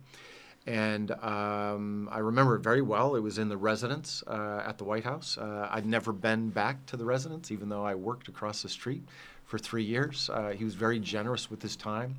And 0.66 1.12
um, 1.22 2.08
I 2.10 2.18
remember 2.18 2.56
it 2.56 2.60
very 2.60 2.82
well. 2.82 3.14
It 3.14 3.20
was 3.20 3.38
in 3.38 3.48
the 3.48 3.56
residence 3.56 4.24
uh, 4.26 4.64
at 4.66 4.78
the 4.78 4.84
White 4.84 5.04
House. 5.04 5.38
Uh, 5.38 5.68
I'd 5.70 5.86
never 5.86 6.12
been 6.12 6.48
back 6.48 6.84
to 6.86 6.96
the 6.96 7.04
residence, 7.04 7.52
even 7.52 7.68
though 7.68 7.84
I 7.84 7.94
worked 7.94 8.26
across 8.26 8.62
the 8.62 8.68
street 8.68 9.04
for 9.44 9.58
three 9.58 9.84
years. 9.84 10.28
he 10.56 10.64
was 10.64 10.74
very 10.74 10.98
generous 10.98 11.48
with 11.48 11.62
his 11.62 11.76
time. 11.76 12.16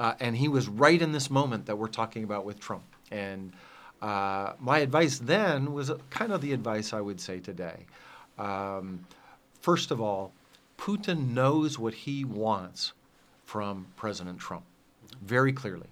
Uh, 0.00 0.14
and 0.18 0.34
he 0.34 0.48
was 0.48 0.66
right 0.66 1.00
in 1.02 1.12
this 1.12 1.30
moment 1.30 1.66
that 1.66 1.76
we're 1.76 1.86
talking 1.86 2.24
about 2.24 2.46
with 2.46 2.58
Trump. 2.58 2.84
And 3.10 3.52
uh, 4.00 4.54
my 4.58 4.78
advice 4.78 5.18
then 5.18 5.74
was 5.74 5.92
kind 6.08 6.32
of 6.32 6.40
the 6.40 6.54
advice 6.54 6.94
I 6.94 7.02
would 7.02 7.20
say 7.20 7.38
today. 7.38 7.84
Um, 8.38 9.04
first 9.60 9.90
of 9.90 10.00
all, 10.00 10.32
Putin 10.78 11.34
knows 11.34 11.78
what 11.78 11.92
he 11.92 12.24
wants 12.24 12.94
from 13.44 13.88
President 13.96 14.38
Trump 14.38 14.64
very 15.20 15.52
clearly. 15.52 15.88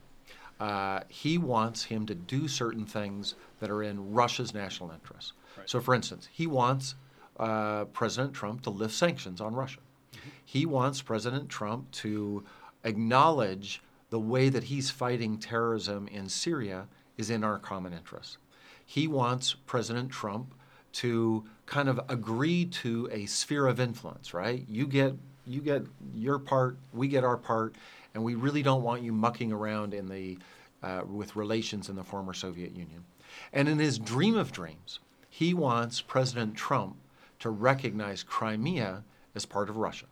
Uh, 0.59 1.01
he 1.09 1.37
wants 1.37 1.85
him 1.85 2.07
to 2.07 2.15
do 2.15 2.49
certain 2.49 2.87
things 2.87 3.35
that 3.61 3.69
are 3.69 3.83
in 3.83 4.15
Russia's 4.15 4.55
national 4.55 4.91
interest. 4.91 5.35
Right. 5.57 5.69
So, 5.69 5.81
for 5.81 5.95
instance, 5.95 6.29
he 6.33 6.47
wants 6.47 6.95
uh, 7.39 7.85
President 7.87 8.33
Trump 8.33 8.63
to 8.63 8.71
lift 8.71 8.95
sanctions 8.95 9.41
on 9.41 9.55
Russia. 9.55 9.81
Mm-hmm. 10.15 10.29
He 10.45 10.65
wants 10.65 11.03
President 11.03 11.51
Trump 11.51 11.91
to 11.93 12.43
acknowledge 12.85 13.83
the 14.11 14.19
way 14.19 14.49
that 14.49 14.65
he's 14.65 14.91
fighting 14.91 15.39
terrorism 15.39 16.09
in 16.09 16.29
Syria 16.29 16.87
is 17.17 17.31
in 17.31 17.45
our 17.45 17.59
common 17.59 17.93
interest. 17.93 18.39
He 18.85 19.07
wants 19.07 19.55
President 19.67 20.11
Trump 20.11 20.55
to 20.93 21.45
kind 21.67 21.89
of 21.89 22.01
agree 22.09 22.65
to 22.65 23.09
a 23.13 23.27
sphere 23.27 23.67
of 23.67 23.79
influence, 23.79 24.33
right? 24.33 24.65
You 24.69 24.87
get 24.87 25.15
you 25.47 25.61
get 25.61 25.83
your 26.15 26.39
part, 26.39 26.77
we 26.93 27.09
get 27.09 27.25
our 27.25 27.37
part, 27.37 27.75
and 28.15 28.23
we 28.23 28.35
really 28.35 28.63
don't 28.63 28.83
want 28.83 29.03
you 29.03 29.13
mucking 29.13 29.53
around 29.53 29.95
in 29.95 30.07
the 30.07 30.39
uh, 30.83 31.03
with 31.07 31.37
relations 31.37 31.89
in 31.89 31.97
the 31.97 32.05
former 32.05 32.33
Soviet 32.33 32.73
Union. 32.73 33.05
And 33.53 33.69
in 33.69 33.79
his 33.79 33.99
dream 33.99 34.37
of 34.37 34.53
dreams, 34.53 35.01
he 35.29 35.55
wants 35.55 36.01
President 36.01 36.55
Trump 36.55 36.97
to 37.41 37.51
recognize 37.51 38.23
Crimea 38.23 39.05
as 39.35 39.45
part 39.45 39.69
of 39.69 39.77
Russia, 39.77 40.07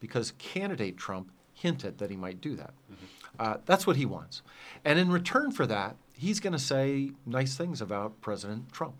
because 0.00 0.32
candidate 0.38 0.96
Trump 0.96 1.30
hinted 1.54 1.98
that 1.98 2.10
he 2.10 2.16
might 2.16 2.40
do 2.40 2.56
that. 2.56 2.72
Mm-hmm. 2.90 3.21
Uh, 3.38 3.56
that's 3.66 3.86
what 3.86 3.96
he 3.96 4.06
wants. 4.06 4.42
And 4.84 4.98
in 4.98 5.10
return 5.10 5.50
for 5.50 5.66
that, 5.66 5.96
he's 6.12 6.40
going 6.40 6.52
to 6.52 6.58
say 6.58 7.12
nice 7.26 7.56
things 7.56 7.80
about 7.80 8.20
President 8.20 8.72
Trump. 8.72 8.94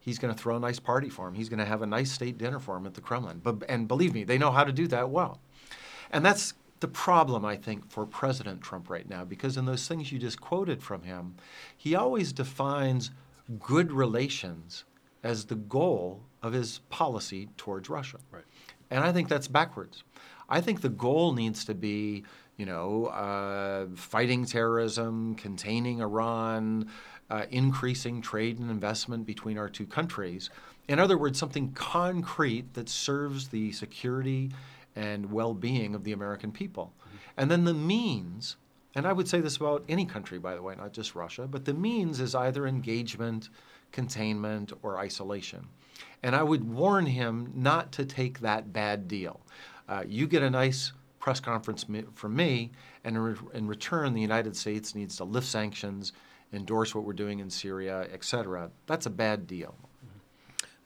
He's 0.00 0.18
going 0.18 0.32
to 0.32 0.40
throw 0.40 0.56
a 0.56 0.60
nice 0.60 0.78
party 0.78 1.08
for 1.08 1.26
him. 1.26 1.34
He's 1.34 1.48
going 1.48 1.58
to 1.58 1.64
have 1.64 1.82
a 1.82 1.86
nice 1.86 2.12
state 2.12 2.38
dinner 2.38 2.60
for 2.60 2.76
him 2.76 2.86
at 2.86 2.94
the 2.94 3.00
Kremlin. 3.00 3.40
But, 3.42 3.62
and 3.68 3.88
believe 3.88 4.14
me, 4.14 4.24
they 4.24 4.38
know 4.38 4.50
how 4.52 4.64
to 4.64 4.72
do 4.72 4.86
that 4.88 5.10
well. 5.10 5.40
And 6.12 6.24
that's 6.24 6.54
the 6.80 6.88
problem, 6.88 7.44
I 7.44 7.56
think, 7.56 7.90
for 7.90 8.06
President 8.06 8.60
Trump 8.60 8.88
right 8.88 9.08
now, 9.08 9.24
because 9.24 9.56
in 9.56 9.64
those 9.64 9.88
things 9.88 10.12
you 10.12 10.18
just 10.18 10.40
quoted 10.40 10.82
from 10.82 11.02
him, 11.02 11.34
he 11.76 11.94
always 11.94 12.32
defines 12.32 13.10
good 13.58 13.90
relations 13.90 14.84
as 15.22 15.46
the 15.46 15.54
goal 15.56 16.22
of 16.42 16.52
his 16.52 16.80
policy 16.90 17.48
towards 17.56 17.88
Russia. 17.88 18.18
Right. 18.30 18.44
And 18.90 19.02
I 19.02 19.12
think 19.12 19.28
that's 19.28 19.48
backwards. 19.48 20.04
I 20.48 20.60
think 20.60 20.80
the 20.80 20.88
goal 20.88 21.32
needs 21.32 21.64
to 21.64 21.74
be 21.74 22.24
you 22.56 22.66
know, 22.66 23.06
uh, 23.06 23.86
fighting 23.94 24.44
terrorism, 24.44 25.34
containing 25.34 26.00
Iran, 26.00 26.88
uh, 27.28 27.44
increasing 27.50 28.22
trade 28.22 28.58
and 28.58 28.70
investment 28.70 29.26
between 29.26 29.58
our 29.58 29.68
two 29.68 29.86
countries. 29.86 30.50
In 30.88 30.98
other 30.98 31.18
words, 31.18 31.38
something 31.38 31.72
concrete 31.72 32.74
that 32.74 32.88
serves 32.88 33.48
the 33.48 33.72
security 33.72 34.52
and 34.94 35.30
well 35.30 35.52
being 35.52 35.94
of 35.94 36.04
the 36.04 36.12
American 36.12 36.52
people. 36.52 36.94
Mm-hmm. 36.98 37.16
And 37.36 37.50
then 37.50 37.64
the 37.64 37.74
means, 37.74 38.56
and 38.94 39.06
I 39.06 39.12
would 39.12 39.28
say 39.28 39.40
this 39.40 39.56
about 39.56 39.84
any 39.88 40.06
country, 40.06 40.38
by 40.38 40.54
the 40.54 40.62
way, 40.62 40.74
not 40.76 40.92
just 40.92 41.14
Russia, 41.14 41.46
but 41.46 41.64
the 41.64 41.74
means 41.74 42.20
is 42.20 42.34
either 42.34 42.66
engagement, 42.66 43.50
containment, 43.92 44.72
or 44.82 44.98
isolation. 44.98 45.66
And 46.22 46.34
I 46.34 46.42
would 46.42 46.64
warn 46.64 47.06
him 47.06 47.52
not 47.54 47.92
to 47.92 48.04
take 48.06 48.40
that 48.40 48.72
bad 48.72 49.08
deal. 49.08 49.40
Uh, 49.88 50.04
you 50.06 50.26
get 50.26 50.42
a 50.42 50.50
nice 50.50 50.92
press 51.26 51.40
conference 51.40 51.84
from 52.14 52.36
me, 52.36 52.70
and 53.02 53.16
in, 53.16 53.20
re- 53.20 53.34
in 53.52 53.66
return, 53.66 54.14
the 54.14 54.20
United 54.20 54.56
States 54.56 54.94
needs 54.94 55.16
to 55.16 55.24
lift 55.24 55.48
sanctions, 55.48 56.12
endorse 56.52 56.94
what 56.94 57.02
we're 57.02 57.12
doing 57.12 57.40
in 57.40 57.50
Syria, 57.50 58.06
et 58.12 58.22
cetera. 58.22 58.70
That's 58.86 59.06
a 59.06 59.10
bad 59.10 59.44
deal. 59.44 59.74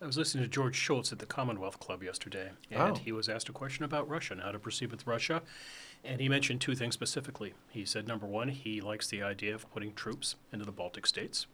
I 0.01 0.07
was 0.07 0.17
listening 0.17 0.43
to 0.45 0.49
George 0.49 0.75
Shultz 0.75 1.13
at 1.13 1.19
the 1.19 1.27
Commonwealth 1.27 1.79
Club 1.79 2.03
yesterday, 2.03 2.53
and 2.71 2.93
oh. 2.93 2.95
he 2.95 3.13
was 3.13 3.29
asked 3.29 3.51
a 3.51 3.53
question 3.53 3.85
about 3.85 4.09
Russia 4.09 4.33
and 4.33 4.43
how 4.43 4.51
to 4.51 4.59
proceed 4.59 4.91
with 4.91 5.07
Russia. 5.07 5.43
And 6.07 6.23
he 6.23 6.29
mentioned 6.31 6.63
two 6.63 6.75
things 6.75 6.95
specifically. 6.95 7.53
He 7.69 7.85
said, 7.85 8.09
number 8.09 8.25
one, 8.25 8.49
he 8.49 8.81
likes 8.81 9.09
the 9.09 9.23
idea 9.23 9.55
of 9.55 9.71
putting 9.71 9.93
troops 9.93 10.37
into 10.55 10.65
the 10.65 10.73
Baltic 10.73 11.07
states. 11.07 11.49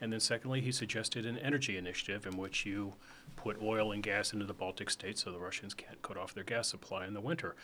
And 0.00 0.12
then, 0.12 0.20
secondly, 0.20 0.60
he 0.60 0.70
suggested 0.70 1.26
an 1.26 1.36
energy 1.38 1.76
initiative 1.76 2.26
in 2.26 2.36
which 2.36 2.64
you 2.64 2.92
put 3.34 3.60
oil 3.60 3.90
and 3.90 4.04
gas 4.04 4.32
into 4.32 4.46
the 4.46 4.54
Baltic 4.54 4.88
states 4.88 5.24
so 5.24 5.32
the 5.32 5.40
Russians 5.40 5.74
can't 5.74 6.00
cut 6.00 6.16
off 6.16 6.32
their 6.32 6.44
gas 6.44 6.68
supply 6.68 7.08
in 7.08 7.14
the 7.14 7.20
winter. 7.20 7.56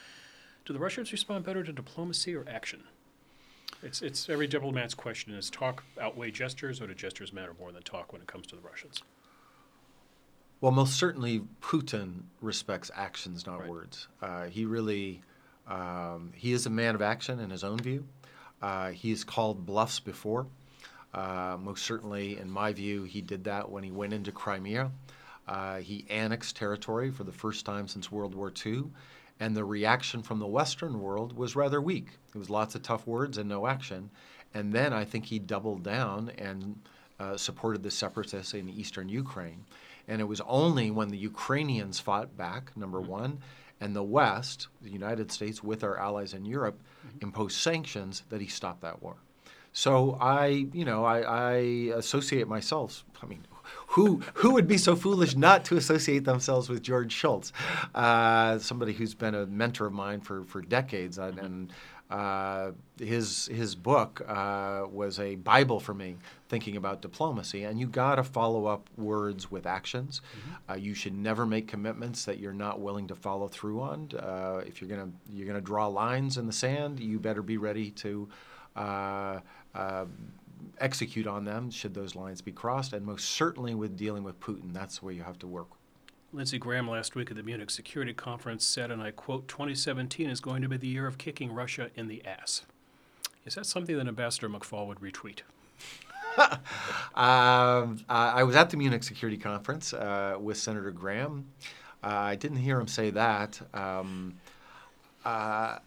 Do 0.66 0.72
the 0.72 0.80
Russians 0.80 1.12
respond 1.12 1.44
better 1.44 1.62
to 1.62 1.72
diplomacy 1.72 2.34
or 2.34 2.44
action? 2.48 2.82
It's, 3.84 4.02
it's 4.02 4.28
every 4.28 4.48
diplomat's 4.48 4.94
question 4.94 5.32
is 5.32 5.48
talk 5.48 5.84
outweigh 6.00 6.32
gestures, 6.32 6.80
or 6.80 6.88
do 6.88 6.94
gestures 6.94 7.32
matter 7.32 7.54
more 7.58 7.70
than 7.70 7.82
talk 7.82 8.12
when 8.12 8.20
it 8.20 8.26
comes 8.26 8.48
to 8.48 8.56
the 8.56 8.62
Russians? 8.62 9.00
Well, 10.60 10.72
most 10.72 10.94
certainly, 10.96 11.42
Putin 11.62 12.22
respects 12.40 12.90
actions, 12.94 13.46
not 13.46 13.60
Right. 13.60 13.68
words. 13.70 14.08
Uh, 14.20 14.46
he 14.46 14.64
really, 14.64 15.22
um, 15.68 16.32
he 16.34 16.52
is 16.52 16.66
a 16.66 16.70
man 16.70 16.96
of 16.96 17.02
action 17.02 17.38
in 17.38 17.50
his 17.50 17.62
own 17.62 17.78
view. 17.78 18.04
Uh, 18.60 18.90
he's 18.90 19.22
called 19.22 19.66
bluffs 19.66 20.00
before. 20.00 20.46
Uh, 21.14 21.56
most 21.60 21.84
certainly, 21.84 22.38
in 22.38 22.50
my 22.50 22.72
view, 22.72 23.04
he 23.04 23.20
did 23.20 23.44
that 23.44 23.70
when 23.70 23.84
he 23.84 23.92
went 23.92 24.12
into 24.12 24.32
Crimea. 24.32 24.90
Uh, 25.46 25.76
he 25.76 26.04
annexed 26.10 26.56
territory 26.56 27.12
for 27.12 27.22
the 27.22 27.32
first 27.32 27.64
time 27.64 27.86
since 27.86 28.10
World 28.10 28.34
War 28.34 28.52
II, 28.64 28.90
and 29.38 29.56
the 29.56 29.64
reaction 29.64 30.22
from 30.22 30.38
the 30.38 30.46
Western 30.46 31.00
world 31.00 31.36
was 31.36 31.56
rather 31.56 31.80
weak. 31.80 32.18
It 32.34 32.38
was 32.38 32.50
lots 32.50 32.74
of 32.74 32.82
tough 32.82 33.06
words 33.06 33.38
and 33.38 33.48
no 33.48 33.66
action. 33.66 34.10
And 34.54 34.72
then 34.72 34.92
I 34.92 35.04
think 35.04 35.26
he 35.26 35.38
doubled 35.38 35.82
down 35.82 36.30
and 36.38 36.80
uh, 37.20 37.36
supported 37.36 37.82
the 37.82 37.90
separatists 37.90 38.54
in 38.54 38.68
eastern 38.68 39.08
Ukraine. 39.08 39.64
And 40.08 40.20
it 40.20 40.24
was 40.24 40.40
only 40.46 40.90
when 40.90 41.08
the 41.08 41.18
Ukrainians 41.18 42.00
fought 42.00 42.36
back, 42.36 42.74
number 42.76 43.00
one, 43.00 43.40
and 43.80 43.94
the 43.94 44.02
West, 44.02 44.68
the 44.80 44.90
United 44.90 45.30
States, 45.30 45.62
with 45.62 45.84
our 45.84 45.98
allies 45.98 46.32
in 46.32 46.46
Europe, 46.46 46.80
imposed 47.20 47.56
sanctions 47.56 48.22
that 48.30 48.40
he 48.40 48.46
stopped 48.46 48.80
that 48.82 49.02
war. 49.02 49.16
So 49.72 50.16
I, 50.18 50.66
you 50.72 50.86
know, 50.86 51.04
I, 51.04 51.20
I 51.20 51.52
associate 51.96 52.48
myself. 52.48 53.04
I 53.22 53.26
mean, 53.26 53.44
who 53.88 54.22
who 54.34 54.52
would 54.52 54.68
be 54.68 54.78
so 54.78 54.96
foolish 54.96 55.36
not 55.36 55.64
to 55.66 55.76
associate 55.76 56.24
themselves 56.24 56.68
with 56.68 56.82
George 56.82 57.12
Shultz, 57.12 57.52
uh, 57.94 58.58
somebody 58.58 58.92
who's 58.92 59.14
been 59.14 59.34
a 59.34 59.46
mentor 59.46 59.86
of 59.86 59.92
mine 59.92 60.20
for 60.20 60.44
for 60.44 60.60
decades, 60.60 61.18
and, 61.18 61.38
and 61.38 61.72
uh, 62.10 62.70
his 63.00 63.46
his 63.46 63.74
book 63.74 64.22
uh, 64.28 64.84
was 64.90 65.18
a 65.18 65.34
bible 65.36 65.80
for 65.80 65.92
me 65.92 66.16
thinking 66.48 66.76
about 66.76 67.02
diplomacy. 67.02 67.64
And 67.64 67.80
you 67.80 67.88
got 67.88 68.16
to 68.16 68.22
follow 68.22 68.66
up 68.66 68.88
words 68.96 69.50
with 69.50 69.66
actions. 69.66 70.20
Uh, 70.70 70.74
you 70.74 70.94
should 70.94 71.14
never 71.14 71.44
make 71.44 71.66
commitments 71.66 72.24
that 72.26 72.38
you're 72.38 72.52
not 72.52 72.80
willing 72.80 73.08
to 73.08 73.16
follow 73.16 73.48
through 73.48 73.80
on. 73.80 74.10
Uh, 74.16 74.62
if 74.64 74.80
you're 74.80 74.90
gonna 74.90 75.10
you're 75.32 75.46
gonna 75.46 75.60
draw 75.60 75.88
lines 75.88 76.38
in 76.38 76.46
the 76.46 76.52
sand, 76.52 77.00
you 77.00 77.18
better 77.18 77.42
be 77.42 77.56
ready 77.56 77.90
to. 77.92 78.28
Execute 80.78 81.26
on 81.26 81.44
them 81.44 81.70
should 81.70 81.94
those 81.94 82.14
lines 82.14 82.40
be 82.40 82.52
crossed, 82.52 82.92
and 82.92 83.04
most 83.04 83.30
certainly 83.30 83.74
with 83.74 83.96
dealing 83.96 84.22
with 84.22 84.40
Putin, 84.40 84.72
that's 84.72 85.02
where 85.02 85.12
you 85.12 85.22
have 85.22 85.38
to 85.40 85.46
work. 85.46 85.68
Lindsey 86.32 86.58
Graham 86.58 86.88
last 86.88 87.14
week 87.14 87.30
at 87.30 87.36
the 87.36 87.42
Munich 87.42 87.70
Security 87.70 88.12
Conference 88.12 88.64
said, 88.64 88.90
and 88.90 89.02
I 89.02 89.10
quote, 89.10 89.48
2017 89.48 90.28
is 90.28 90.40
going 90.40 90.62
to 90.62 90.68
be 90.68 90.76
the 90.76 90.88
year 90.88 91.06
of 91.06 91.18
kicking 91.18 91.52
Russia 91.52 91.90
in 91.94 92.08
the 92.08 92.24
ass. 92.26 92.62
Is 93.44 93.54
that 93.54 93.64
something 93.64 93.96
that 93.96 94.08
Ambassador 94.08 94.48
McFaul 94.48 94.86
would 94.88 95.00
retweet? 95.00 95.40
Um, 97.14 98.04
I 98.10 98.32
I 98.34 98.42
was 98.42 98.56
at 98.56 98.68
the 98.68 98.76
Munich 98.76 99.02
Security 99.02 99.38
Conference 99.38 99.94
uh, 99.94 100.36
with 100.38 100.58
Senator 100.58 100.90
Graham. 100.90 101.46
Uh, 102.04 102.08
I 102.08 102.34
didn't 102.34 102.58
hear 102.58 102.78
him 102.78 102.86
say 102.86 103.08
that. 103.08 103.58
Um, 103.72 104.34
uh, 105.24 105.78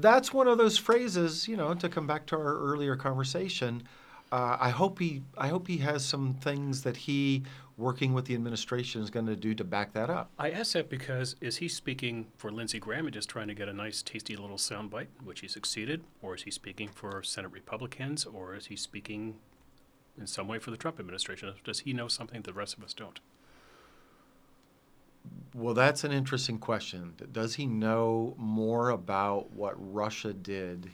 that's 0.00 0.32
one 0.32 0.48
of 0.48 0.56
those 0.56 0.78
phrases, 0.78 1.46
you 1.46 1.58
know, 1.58 1.74
to 1.74 1.90
come 1.90 2.06
back 2.06 2.24
to 2.26 2.36
our 2.36 2.58
earlier 2.58 2.96
conversation. 2.96 3.82
Uh, 4.30 4.56
I 4.60 4.70
hope 4.70 4.98
he, 4.98 5.22
I 5.38 5.48
hope 5.48 5.66
he 5.68 5.78
has 5.78 6.04
some 6.04 6.34
things 6.34 6.82
that 6.82 6.96
he, 6.96 7.44
working 7.78 8.12
with 8.12 8.26
the 8.26 8.34
administration, 8.34 9.00
is 9.00 9.08
going 9.08 9.26
to 9.26 9.36
do 9.36 9.54
to 9.54 9.64
back 9.64 9.94
that 9.94 10.10
up. 10.10 10.30
I 10.38 10.50
ask 10.50 10.72
that 10.72 10.90
because 10.90 11.34
is 11.40 11.56
he 11.56 11.68
speaking 11.68 12.26
for 12.36 12.50
Lindsey 12.50 12.78
Graham 12.78 13.06
and 13.06 13.14
just 13.14 13.30
trying 13.30 13.48
to 13.48 13.54
get 13.54 13.68
a 13.68 13.72
nice, 13.72 14.02
tasty 14.02 14.36
little 14.36 14.58
soundbite, 14.58 15.06
which 15.24 15.40
he 15.40 15.48
succeeded, 15.48 16.04
or 16.20 16.34
is 16.34 16.42
he 16.42 16.50
speaking 16.50 16.88
for 16.88 17.22
Senate 17.22 17.52
Republicans, 17.52 18.26
or 18.26 18.54
is 18.54 18.66
he 18.66 18.76
speaking 18.76 19.36
in 20.18 20.26
some 20.26 20.46
way 20.46 20.58
for 20.58 20.70
the 20.70 20.76
Trump 20.76 21.00
administration? 21.00 21.52
Does 21.64 21.80
he 21.80 21.94
know 21.94 22.08
something 22.08 22.42
the 22.42 22.52
rest 22.52 22.76
of 22.76 22.84
us 22.84 22.92
don't? 22.92 23.20
Well, 25.54 25.74
that's 25.74 26.04
an 26.04 26.12
interesting 26.12 26.58
question. 26.58 27.14
Does 27.32 27.54
he 27.54 27.66
know 27.66 28.34
more 28.36 28.90
about 28.90 29.52
what 29.52 29.74
Russia 29.78 30.32
did 30.32 30.90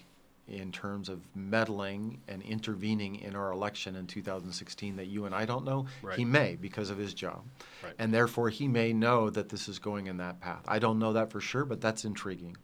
in 0.47 0.71
terms 0.71 1.09
of 1.09 1.23
meddling 1.35 2.21
and 2.29 2.43
intervening 2.43 3.17
in 3.17 3.35
our 3.35 3.51
election 3.51 3.97
in 3.97 4.07
2016 4.07 4.97
that 4.97 5.07
you 5.07 5.25
and 5.25 5.35
I 5.35 5.45
don't 5.47 5.65
know? 5.65 5.87
Right. 6.03 6.19
He 6.19 6.25
may 6.25 6.57
because 6.57 6.91
of 6.91 6.99
his 6.99 7.15
job. 7.15 7.43
Right. 7.83 7.95
And 7.99 8.13
therefore, 8.13 8.51
he 8.51 8.69
may 8.69 8.93
know 8.93 9.31
that 9.31 9.49
this 9.49 9.69
is 9.69 9.79
going 9.79 10.07
in 10.07 10.19
that 10.19 10.41
path. 10.41 10.63
I 10.69 10.79
don't 10.79 10.99
know 10.99 11.15
that 11.15 11.31
for 11.31 11.41
sure, 11.41 11.65
but 11.65 11.81
that's 11.81 12.05
intriguing. 12.05 12.57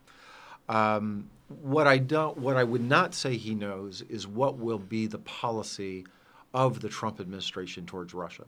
Um, 0.69 1.31
what 1.49 1.87
I 1.87 1.99
don't, 1.99 2.39
what 2.39 2.57
I 2.57 2.65
would 2.65 2.85
not 2.85 3.15
say 3.15 3.37
he 3.37 3.55
knows 3.55 4.03
is 4.03 4.27
what 4.27 4.59
will 4.59 4.79
be 4.79 5.07
the 5.07 5.19
policy 5.19 6.07
of 6.55 6.81
the 6.81 6.89
Trump 6.89 7.19
administration 7.19 7.87
towards 7.87 8.15
Russia, 8.15 8.45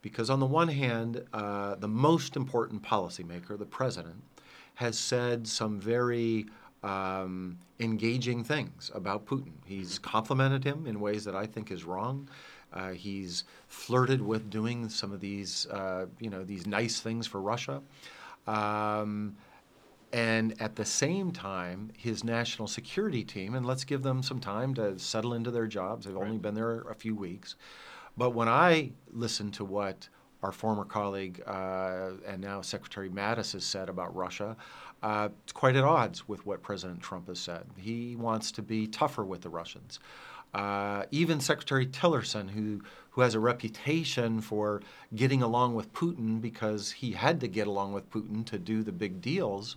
because 0.00 0.28
on 0.30 0.40
the 0.40 0.46
one 0.46 0.68
hand, 0.68 1.24
uh, 1.32 1.76
the 1.76 1.88
most 1.88 2.36
important 2.36 2.82
policymaker, 2.82 3.56
the 3.58 3.66
president, 3.66 4.22
has 4.74 4.98
said 4.98 5.46
some 5.46 5.78
very 5.78 6.46
um, 6.82 7.58
engaging 7.80 8.44
things 8.44 8.90
about 8.94 9.26
Putin. 9.26 9.52
He's 9.64 9.98
complimented 9.98 10.64
him 10.64 10.86
in 10.86 11.00
ways 11.00 11.24
that 11.24 11.36
I 11.36 11.46
think 11.46 11.70
is 11.70 11.84
wrong. 11.84 12.28
Uh, 12.72 12.90
he's 12.90 13.44
flirted 13.68 14.22
with 14.22 14.48
doing 14.50 14.88
some 14.88 15.12
of 15.12 15.20
these, 15.20 15.66
uh, 15.66 16.06
you 16.18 16.30
know, 16.30 16.42
these 16.44 16.66
nice 16.66 17.00
things 17.00 17.26
for 17.26 17.40
Russia. 17.40 17.82
Um, 18.46 19.36
and 20.12 20.60
at 20.60 20.76
the 20.76 20.84
same 20.84 21.32
time, 21.32 21.90
his 21.96 22.22
national 22.22 22.68
security 22.68 23.24
team, 23.24 23.54
and 23.54 23.64
let's 23.64 23.84
give 23.84 24.02
them 24.02 24.22
some 24.22 24.40
time 24.40 24.74
to 24.74 24.98
settle 24.98 25.34
into 25.34 25.50
their 25.50 25.66
jobs. 25.66 26.04
They've 26.04 26.16
only 26.16 26.38
been 26.38 26.54
there 26.54 26.80
a 26.82 26.94
few 26.94 27.14
weeks. 27.14 27.56
But 28.16 28.30
when 28.30 28.48
I 28.48 28.92
listen 29.10 29.50
to 29.52 29.64
what 29.64 30.08
our 30.42 30.52
former 30.52 30.84
colleague 30.84 31.42
uh, 31.46 32.10
and 32.26 32.42
now 32.42 32.60
Secretary 32.60 33.08
Mattis 33.08 33.52
has 33.52 33.64
said 33.64 33.88
about 33.88 34.14
Russia, 34.14 34.56
uh, 35.02 35.28
it's 35.42 35.52
quite 35.52 35.76
at 35.76 35.84
odds 35.84 36.28
with 36.28 36.46
what 36.46 36.62
President 36.62 37.00
Trump 37.00 37.28
has 37.28 37.40
said. 37.40 37.64
He 37.76 38.16
wants 38.16 38.52
to 38.52 38.62
be 38.62 38.86
tougher 38.86 39.24
with 39.24 39.42
the 39.42 39.48
Russians. 39.48 39.98
Uh, 40.54 41.04
even 41.10 41.40
Secretary 41.40 41.86
Tillerson, 41.86 42.50
who 42.50 42.82
who 43.10 43.20
has 43.20 43.34
a 43.34 43.40
reputation 43.40 44.40
for 44.40 44.80
getting 45.14 45.42
along 45.42 45.74
with 45.74 45.92
Putin 45.92 46.40
because 46.40 46.92
he 46.92 47.12
had 47.12 47.40
to 47.40 47.48
get 47.48 47.66
along 47.66 47.92
with 47.92 48.10
Putin 48.10 48.44
to 48.46 48.58
do 48.58 48.82
the 48.82 48.92
big 48.92 49.20
deals, 49.20 49.76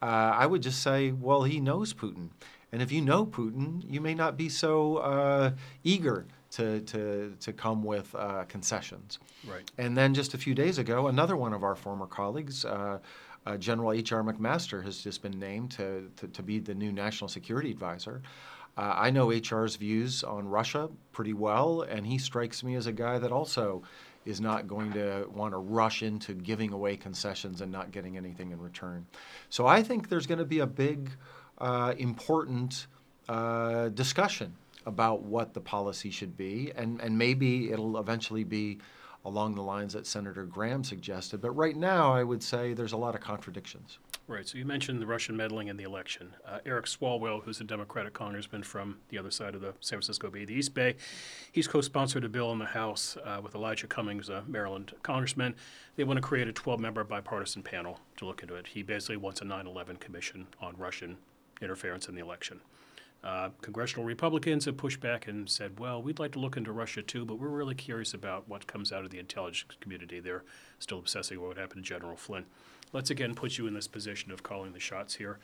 uh, 0.00 0.06
I 0.06 0.46
would 0.46 0.62
just 0.62 0.82
say, 0.82 1.12
well, 1.12 1.44
he 1.44 1.60
knows 1.60 1.92
Putin, 1.94 2.30
and 2.72 2.82
if 2.82 2.90
you 2.90 3.00
know 3.00 3.26
Putin, 3.26 3.82
you 3.88 4.00
may 4.00 4.14
not 4.14 4.36
be 4.36 4.48
so 4.48 4.98
uh, 4.98 5.50
eager 5.82 6.26
to 6.52 6.80
to 6.82 7.34
to 7.40 7.52
come 7.52 7.82
with 7.82 8.14
uh, 8.14 8.44
concessions. 8.44 9.18
Right. 9.44 9.68
And 9.76 9.96
then 9.96 10.14
just 10.14 10.34
a 10.34 10.38
few 10.38 10.54
days 10.54 10.78
ago, 10.78 11.08
another 11.08 11.36
one 11.36 11.52
of 11.52 11.64
our 11.64 11.74
former 11.74 12.06
colleagues, 12.06 12.64
uh, 13.46 13.56
General 13.56 13.92
H.R. 13.92 14.22
McMaster, 14.22 14.84
has 14.84 15.02
just 15.02 15.22
been 15.22 15.38
named 15.38 15.72
to, 15.72 16.10
to, 16.16 16.28
to 16.28 16.42
be 16.42 16.58
the 16.58 16.74
new 16.74 16.92
national 16.92 17.28
security 17.28 17.70
advisor. 17.70 18.22
Uh, 18.76 18.94
I 18.96 19.10
know 19.10 19.30
HR's 19.30 19.76
views 19.76 20.24
on 20.24 20.48
Russia 20.48 20.88
pretty 21.12 21.34
well, 21.34 21.82
and 21.82 22.06
he 22.06 22.18
strikes 22.18 22.62
me 22.64 22.74
as 22.74 22.86
a 22.86 22.92
guy 22.92 23.18
that 23.18 23.30
also 23.32 23.82
is 24.24 24.40
not 24.40 24.66
going 24.66 24.92
to 24.92 25.28
want 25.34 25.52
to 25.52 25.58
rush 25.58 26.02
into 26.02 26.32
giving 26.32 26.72
away 26.72 26.96
concessions 26.96 27.60
and 27.60 27.70
not 27.72 27.90
getting 27.90 28.16
anything 28.16 28.52
in 28.52 28.60
return. 28.60 29.06
So 29.50 29.66
I 29.66 29.82
think 29.82 30.08
there's 30.08 30.26
going 30.26 30.38
to 30.38 30.44
be 30.44 30.60
a 30.60 30.66
big, 30.66 31.10
uh, 31.58 31.94
important 31.98 32.86
uh, 33.28 33.88
discussion 33.90 34.54
about 34.86 35.22
what 35.22 35.54
the 35.54 35.60
policy 35.60 36.10
should 36.10 36.36
be, 36.36 36.72
and, 36.74 37.00
and 37.00 37.18
maybe 37.18 37.70
it'll 37.70 37.98
eventually 37.98 38.44
be 38.44 38.78
along 39.24 39.54
the 39.54 39.62
lines 39.62 39.92
that 39.92 40.06
Senator 40.06 40.44
Graham 40.44 40.82
suggested. 40.84 41.40
But 41.40 41.52
right 41.52 41.76
now, 41.76 42.12
I 42.12 42.24
would 42.24 42.42
say 42.42 42.74
there's 42.74 42.92
a 42.92 42.96
lot 42.96 43.14
of 43.14 43.20
contradictions. 43.20 43.98
Right. 44.28 44.46
So 44.46 44.56
you 44.56 44.64
mentioned 44.64 45.02
the 45.02 45.06
Russian 45.06 45.36
meddling 45.36 45.68
in 45.68 45.76
the 45.76 45.82
election. 45.82 46.34
Uh, 46.46 46.58
Eric 46.64 46.86
Swalwell, 46.86 47.42
who's 47.42 47.60
a 47.60 47.64
Democratic 47.64 48.12
congressman 48.12 48.62
from 48.62 48.98
the 49.08 49.18
other 49.18 49.30
side 49.30 49.54
of 49.54 49.60
the 49.60 49.74
San 49.80 49.98
Francisco 49.98 50.30
Bay, 50.30 50.44
the 50.44 50.54
East 50.54 50.74
Bay, 50.74 50.94
he's 51.50 51.66
co-sponsored 51.66 52.24
a 52.24 52.28
bill 52.28 52.52
in 52.52 52.58
the 52.58 52.64
House 52.64 53.16
uh, 53.24 53.40
with 53.42 53.54
Elijah 53.54 53.88
Cummings, 53.88 54.28
a 54.28 54.44
Maryland 54.46 54.92
congressman. 55.02 55.54
They 55.96 56.04
want 56.04 56.18
to 56.18 56.22
create 56.22 56.48
a 56.48 56.52
12-member 56.52 57.04
bipartisan 57.04 57.62
panel 57.62 57.98
to 58.16 58.24
look 58.24 58.42
into 58.42 58.54
it. 58.54 58.68
He 58.68 58.82
basically 58.82 59.16
wants 59.16 59.40
a 59.40 59.44
9/11 59.44 59.98
commission 59.98 60.46
on 60.60 60.76
Russian 60.78 61.18
interference 61.60 62.08
in 62.08 62.14
the 62.14 62.22
election. 62.22 62.60
Uh, 63.24 63.50
congressional 63.60 64.04
Republicans 64.04 64.64
have 64.64 64.76
pushed 64.76 65.00
back 65.00 65.28
and 65.28 65.48
said, 65.48 65.78
well, 65.78 66.02
we'd 66.02 66.18
like 66.18 66.32
to 66.32 66.40
look 66.40 66.56
into 66.56 66.72
Russia 66.72 67.02
too, 67.02 67.24
but 67.24 67.38
we're 67.38 67.48
really 67.48 67.74
curious 67.74 68.14
about 68.14 68.48
what 68.48 68.66
comes 68.66 68.92
out 68.92 69.04
of 69.04 69.10
the 69.10 69.18
intelligence 69.18 69.76
community. 69.80 70.18
They're 70.18 70.42
still 70.80 70.98
obsessing 70.98 71.40
what 71.40 71.56
happened 71.56 71.84
to 71.84 71.88
General 71.88 72.16
Flynn. 72.16 72.46
Let's 72.92 73.10
again 73.10 73.34
put 73.34 73.58
you 73.58 73.66
in 73.68 73.74
this 73.74 73.86
position 73.86 74.32
of 74.32 74.42
calling 74.42 74.72
the 74.72 74.80
shots 74.80 75.14
here. 75.14 75.38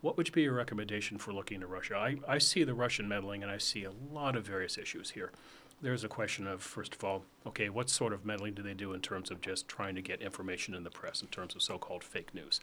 What 0.00 0.16
would 0.16 0.30
be 0.32 0.42
your 0.42 0.54
recommendation 0.54 1.18
for 1.18 1.32
looking 1.32 1.60
to 1.60 1.66
Russia? 1.66 1.96
I, 1.96 2.16
I 2.28 2.38
see 2.38 2.62
the 2.62 2.74
Russian 2.74 3.08
meddling 3.08 3.42
and 3.42 3.50
I 3.50 3.58
see 3.58 3.84
a 3.84 3.92
lot 4.12 4.36
of 4.36 4.46
various 4.46 4.78
issues 4.78 5.10
here. 5.10 5.32
There's 5.82 6.04
a 6.04 6.08
question 6.08 6.46
of, 6.46 6.62
first 6.62 6.94
of 6.94 7.02
all, 7.02 7.24
okay, 7.46 7.68
what 7.68 7.90
sort 7.90 8.12
of 8.12 8.24
meddling 8.24 8.54
do 8.54 8.62
they 8.62 8.74
do 8.74 8.92
in 8.92 9.00
terms 9.00 9.30
of 9.30 9.40
just 9.40 9.66
trying 9.66 9.96
to 9.96 10.02
get 10.02 10.22
information 10.22 10.74
in 10.74 10.84
the 10.84 10.90
press 10.90 11.20
in 11.20 11.28
terms 11.28 11.54
of 11.54 11.62
so 11.62 11.78
called 11.78 12.04
fake 12.04 12.32
news? 12.32 12.60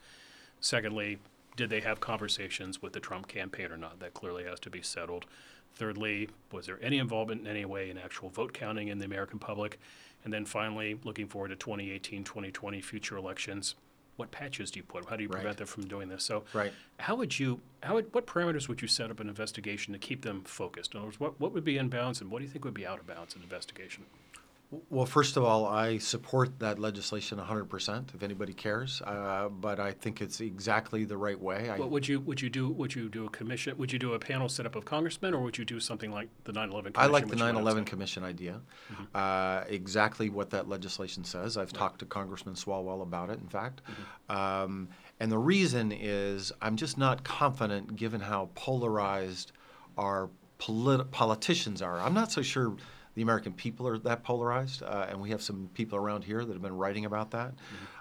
Secondly, 0.61 1.17
did 1.55 1.69
they 1.69 1.81
have 1.81 1.99
conversations 1.99 2.81
with 2.81 2.93
the 2.93 2.99
Trump 2.99 3.27
campaign 3.27 3.71
or 3.71 3.77
not? 3.77 3.99
That 3.99 4.13
clearly 4.13 4.43
has 4.45 4.59
to 4.61 4.69
be 4.69 4.81
settled. 4.81 5.25
Thirdly, 5.73 6.29
was 6.51 6.65
there 6.65 6.79
any 6.81 6.97
involvement 6.97 7.41
in 7.41 7.47
any 7.47 7.65
way 7.65 7.89
in 7.89 7.97
actual 7.97 8.29
vote 8.29 8.53
counting 8.53 8.89
in 8.89 8.99
the 8.99 9.05
American 9.05 9.39
public? 9.39 9.79
And 10.23 10.33
then 10.33 10.45
finally, 10.45 10.99
looking 11.03 11.27
forward 11.27 11.49
to 11.49 11.55
2018, 11.55 12.23
2020 12.23 12.81
future 12.81 13.17
elections, 13.17 13.75
what 14.17 14.31
patches 14.31 14.69
do 14.69 14.79
you 14.79 14.83
put? 14.83 15.09
How 15.09 15.15
do 15.15 15.23
you 15.23 15.29
Right. 15.29 15.37
prevent 15.37 15.57
them 15.57 15.67
from 15.67 15.87
doing 15.87 16.09
this? 16.09 16.23
So, 16.23 16.43
Right. 16.53 16.73
how 16.99 17.15
would 17.15 17.39
you, 17.39 17.61
how 17.81 17.95
would, 17.95 18.13
what 18.13 18.27
parameters 18.27 18.67
would 18.67 18.81
you 18.81 18.87
set 18.87 19.09
up 19.09 19.19
an 19.19 19.29
investigation 19.29 19.93
to 19.93 19.99
keep 19.99 20.21
them 20.21 20.43
focused? 20.43 20.93
In 20.93 20.99
other 20.99 21.07
words, 21.07 21.19
what, 21.19 21.39
what 21.39 21.53
would 21.53 21.63
be 21.63 21.77
in 21.77 21.89
bounds 21.89 22.21
and 22.21 22.29
what 22.29 22.39
do 22.39 22.45
you 22.45 22.51
think 22.51 22.65
would 22.65 22.73
be 22.73 22.85
out 22.85 22.99
of 22.99 23.07
bounds 23.07 23.35
in 23.35 23.41
investigation? 23.41 24.05
Well, 24.89 25.05
first 25.05 25.35
of 25.35 25.43
all, 25.43 25.65
I 25.67 25.97
support 25.97 26.59
that 26.59 26.79
legislation 26.79 27.37
100%, 27.37 28.15
if 28.15 28.23
anybody 28.23 28.53
cares. 28.53 29.01
Uh, 29.01 29.49
but 29.49 29.81
I 29.81 29.91
think 29.91 30.21
it's 30.21 30.39
exactly 30.39 31.03
the 31.03 31.17
right 31.17 31.39
way. 31.39 31.69
I, 31.69 31.77
What 31.77 31.89
would 31.91 32.07
you, 32.07 32.21
would 32.21 32.41
you 32.41 32.49
do, 32.49 32.69
would 32.69 32.95
you 32.95 33.09
do 33.09 33.25
a 33.25 33.29
commission, 33.29 33.77
would 33.77 33.91
you 33.91 33.99
do 33.99 34.13
a 34.13 34.19
panel 34.19 34.47
set 34.47 34.65
up 34.65 34.77
of 34.77 34.85
congressmen 34.85 35.33
or 35.33 35.41
would 35.41 35.57
you 35.57 35.65
do 35.65 35.81
something 35.81 36.09
like 36.09 36.29
the 36.45 36.53
9/11 36.53 36.69
commission? 36.69 36.93
I 36.95 37.07
like 37.07 37.25
the 37.25 37.31
which 37.31 37.39
9 37.39 37.55
11? 37.57 37.83
Commission 37.83 38.23
idea. 38.23 38.61
Uh, 39.13 39.65
exactly 39.67 40.29
what 40.29 40.49
that 40.51 40.69
legislation 40.69 41.25
says. 41.25 41.57
I've 41.57 41.73
talked 41.73 41.99
to 41.99 42.05
Congressman 42.05 42.55
Swalwell 42.55 43.01
about 43.01 43.29
it, 43.29 43.39
in 43.41 43.49
fact. 43.49 43.81
Um, 44.29 44.87
and 45.19 45.29
the 45.29 45.37
reason 45.37 45.91
is 45.91 46.53
I'm 46.61 46.77
just 46.77 46.97
not 46.97 47.25
confident, 47.25 47.97
given 47.97 48.21
how 48.21 48.49
polarized 48.55 49.51
our 49.97 50.29
polit- 50.59 51.11
politicians 51.11 51.81
are. 51.81 51.99
I'm 51.99 52.13
not 52.13 52.31
so 52.31 52.41
sure 52.41 52.77
the 53.15 53.21
American 53.21 53.53
people 53.53 53.87
are 53.87 53.97
that 53.99 54.23
polarized, 54.23 54.83
uh, 54.83 55.07
and 55.09 55.19
we 55.19 55.31
have 55.31 55.41
some 55.41 55.69
people 55.73 55.97
around 55.97 56.23
here 56.23 56.43
that 56.43 56.53
have 56.53 56.61
been 56.61 56.77
writing 56.77 57.05
about 57.05 57.31
that. 57.31 57.53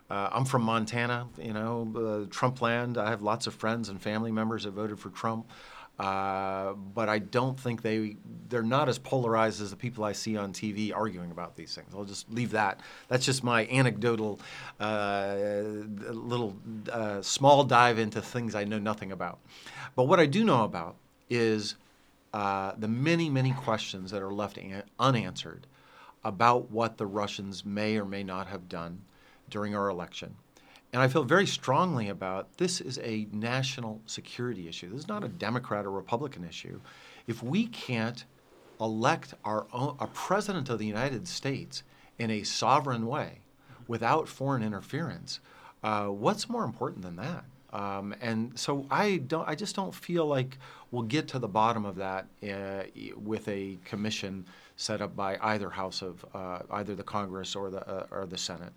Uh, 0.09 0.29
I'm 0.33 0.45
from 0.45 0.63
Montana, 0.63 1.29
you 1.39 1.53
know, 1.53 2.27
uh, 2.27 2.31
Trump 2.31 2.61
land. 2.61 2.99
I 2.99 3.11
have 3.11 3.23
lots 3.23 3.47
of 3.47 3.55
friends 3.55 3.89
and 3.89 4.03
family 4.03 4.33
members 4.33 4.65
that 4.65 4.73
voted 4.73 4.99
for 4.99 5.11
Trump. 5.11 5.47
Uh, 6.01 6.73
but 6.73 7.11
I 7.11 7.19
don't 7.19 7.61
think 7.61 7.83
they 7.83 8.17
they're 8.49 8.63
not 8.63 8.89
as 8.89 8.99
polarized 8.99 9.61
as 9.61 9.69
the 9.69 9.77
people 9.77 10.03
I 10.03 10.13
see 10.13 10.35
on 10.35 10.51
TV 10.51 10.97
arguing 10.97 11.31
about 11.31 11.57
these 11.57 11.75
things. 11.75 11.93
I'll 11.95 12.07
just 12.07 12.31
leave 12.33 12.53
that. 12.53 12.81
That's 13.09 13.27
just 13.27 13.45
my 13.45 13.67
anecdotal 13.67 14.41
uh, 14.81 15.35
little 16.09 16.57
uh, 16.91 17.21
small 17.21 17.65
dive 17.65 17.99
into 17.99 18.23
things 18.23 18.55
I 18.55 18.65
know 18.65 18.79
nothing 18.79 19.13
about. 19.13 19.41
But 19.95 20.05
what 20.05 20.19
I 20.19 20.25
do 20.25 20.43
know 20.43 20.65
about 20.65 20.97
is 21.29 21.75
uh, 22.33 22.73
the 22.79 22.89
many 22.89 23.29
many 23.29 23.53
questions 23.53 24.11
that 24.11 24.23
are 24.23 24.33
left 24.33 24.57
an- 24.57 24.85
unanswered 24.99 25.67
about 26.25 26.71
what 26.71 26.99
the 26.99 27.07
Russians 27.07 27.65
may 27.65 27.97
or 27.97 28.05
may 28.05 28.23
not 28.23 28.47
have 28.47 28.69
done 28.69 29.03
during 29.49 29.75
our 29.75 29.89
election. 29.89 30.37
And 30.93 31.01
I 31.01 31.09
feel 31.09 31.23
very 31.23 31.47
strongly 31.47 32.09
about 32.09 32.57
this 32.57 32.81
is 32.81 32.99
a 32.99 33.29
national 33.33 34.01
security 34.07 34.69
issue. 34.69 34.91
This 34.91 35.01
is 35.01 35.09
not 35.09 35.25
a 35.25 35.29
Democrat 35.29 35.87
or 35.87 35.91
Republican 35.91 36.45
issue. 36.45 36.81
If 37.27 37.43
we 37.43 37.67
can't 37.67 38.25
elect 38.81 39.35
our 39.45 39.67
own, 39.73 39.97
a 40.01 40.09
president 40.09 40.69
of 40.69 40.79
the 40.79 40.87
United 40.87 41.29
States 41.29 41.85
in 42.19 42.31
a 42.31 42.43
sovereign 42.43 43.07
way 43.07 43.41
without 43.87 44.29
foreign 44.29 44.63
interference, 44.63 45.41
uh, 45.85 46.07
what's 46.07 46.49
more 46.49 46.65
important 46.65 47.03
than 47.03 47.17
that? 47.17 47.45
Um, 47.73 48.15
and 48.21 48.59
so 48.59 48.87
I 48.91 49.19
don't. 49.19 49.49
I 49.49 49.55
just 49.55 49.77
don't 49.77 49.95
feel 49.95 50.27
like 50.27 50.59
we'll 50.91 51.03
get 51.03 51.29
to 51.29 51.39
the 51.39 51.49
bottom 51.49 51.85
of 51.85 51.97
that 51.97 52.27
uh, 52.49 52.83
with 53.17 53.47
a 53.49 53.79
commission 53.85 54.47
set 54.77 55.01
up 55.01 55.15
by 55.15 55.39
either 55.41 55.71
house 55.71 56.03
of 56.03 56.25
uh, 56.35 56.61
either 56.73 56.95
the 56.95 57.03
Congress 57.03 57.55
or 57.55 57.71
the 57.71 57.87
uh, 57.89 58.07
or 58.11 58.27
the 58.27 58.39
Senate. 58.39 58.73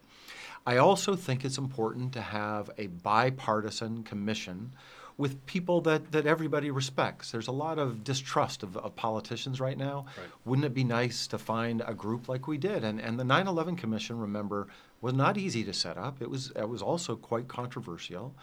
I 0.66 0.78
also 0.78 1.16
think 1.16 1.44
it's 1.44 1.58
important 1.58 2.14
to 2.14 2.22
have 2.22 2.70
a 2.78 2.88
bipartisan 2.88 4.04
commission 4.04 4.72
with 5.18 5.46
people 5.46 5.82
that, 5.82 6.12
that 6.12 6.26
everybody 6.26 6.72
respects. 6.72 7.32
There's 7.32 7.48
a 7.48 7.52
lot 7.52 7.78
of 7.78 8.04
distrust 8.04 8.64
of, 8.64 8.76
of 8.78 8.96
politicians 8.96 9.60
right 9.60 9.78
now. 9.78 10.06
Right. 10.18 10.28
Wouldn't 10.46 10.66
it 10.66 10.74
be 10.74 10.84
nice 10.84 11.28
to 11.28 11.38
find 11.38 11.84
a 11.86 11.94
group 11.94 12.28
like 12.28 12.48
we 12.48 12.58
did? 12.58 12.84
And, 12.84 13.00
and 13.00 13.20
the 13.20 13.24
9 13.24 13.48
11 13.48 13.76
Commission, 13.76 14.18
remember, 14.18 14.68
was 15.02 15.14
not 15.14 15.38
easy 15.38 15.64
to 15.66 15.74
set 15.74 15.98
up. 15.98 16.22
It 16.22 16.30
was, 16.30 16.52
it 16.56 16.68
was 16.68 16.82
also 16.82 17.16
quite 17.16 17.48
controversial. 17.48 18.34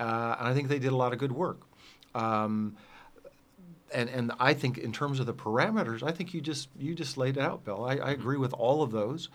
Uh, 0.00 0.36
and 0.38 0.48
I 0.48 0.54
think 0.54 0.68
they 0.68 0.78
did 0.78 0.92
a 0.92 0.96
lot 0.96 1.12
of 1.12 1.18
good 1.18 1.32
work. 1.32 1.60
Um, 2.14 2.76
and 3.94 4.10
and 4.10 4.32
I 4.38 4.54
think 4.54 4.78
in 4.78 4.92
terms 4.92 5.20
of 5.20 5.26
the 5.26 5.34
parameters, 5.34 6.02
I 6.02 6.10
think 6.12 6.34
you 6.34 6.40
just 6.40 6.68
you 6.78 6.94
just 6.94 7.16
laid 7.16 7.36
it 7.36 7.42
out, 7.42 7.64
Bill. 7.64 7.84
I, 7.84 7.96
I 7.96 8.10
agree 8.10 8.36
with 8.36 8.52
all 8.52 8.82
of 8.82 8.90
those. 8.90 9.28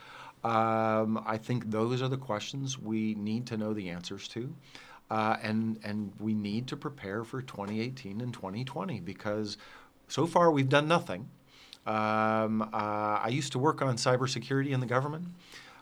Um, 0.43 1.21
I 1.25 1.37
think 1.37 1.69
those 1.69 2.01
are 2.01 2.07
the 2.07 2.17
questions 2.17 2.77
we 2.79 3.15
need 3.15 3.47
to 3.47 3.57
know 3.57 3.73
the 3.73 3.89
answers 3.89 4.27
to, 4.29 4.53
uh, 5.09 5.37
and 5.41 5.79
and 5.83 6.13
we 6.19 6.33
need 6.33 6.67
to 6.67 6.77
prepare 6.77 7.23
for 7.23 7.41
2018 7.41 8.21
and 8.21 8.33
2020 8.33 8.99
because 9.01 9.57
so 10.07 10.27
far 10.27 10.51
we've 10.51 10.69
done 10.69 10.87
nothing. 10.87 11.29
Um, 11.85 12.61
uh, 12.61 13.19
I 13.23 13.29
used 13.29 13.51
to 13.53 13.59
work 13.59 13.81
on 13.81 13.95
cybersecurity 13.95 14.69
in 14.69 14.79
the 14.79 14.85
government. 14.85 15.25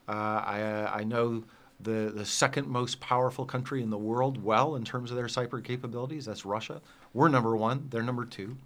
Uh, 0.08 0.12
I, 0.12 1.00
I 1.00 1.04
know 1.04 1.44
the, 1.80 2.12
the 2.14 2.26
second 2.26 2.68
most 2.68 3.00
powerful 3.00 3.46
country 3.46 3.82
in 3.82 3.90
the 3.90 3.98
world 3.98 4.44
well 4.44 4.76
in 4.76 4.84
terms 4.84 5.12
of 5.12 5.18
their 5.18 5.28
cyber 5.28 5.64
capabilities. 5.64 6.26
That's 6.26 6.46
Russia. 6.46 6.82
We're 7.14 7.30
number 7.30 7.56
one, 7.56 7.88
they're 7.90 8.04
number 8.04 8.26
two. 8.26 8.58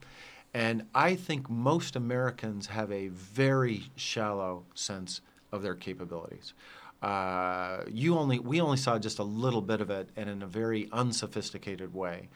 And 0.54 0.86
I 0.93 1.15
think 1.15 1.50
most 1.50 1.95
Americans 1.95 2.67
have 2.67 2.91
a 2.91 3.08
very 3.10 3.86
shallow 3.95 4.63
sense 4.74 5.21
of 5.52 5.62
their 5.62 5.76
capabilities. 5.76 6.54
Uh, 7.02 7.84
you 7.88 8.17
only, 8.17 8.39
we 8.39 8.62
only 8.62 8.78
saw 8.78 9.00
just 9.00 9.19
a 9.19 9.24
little 9.24 9.62
bit 9.62 9.82
of 9.82 9.89
it 9.89 10.10
and 10.15 10.30
in 10.30 10.43
a 10.43 10.47
very 10.47 10.88
unsophisticated 10.91 11.93
way. 11.93 12.30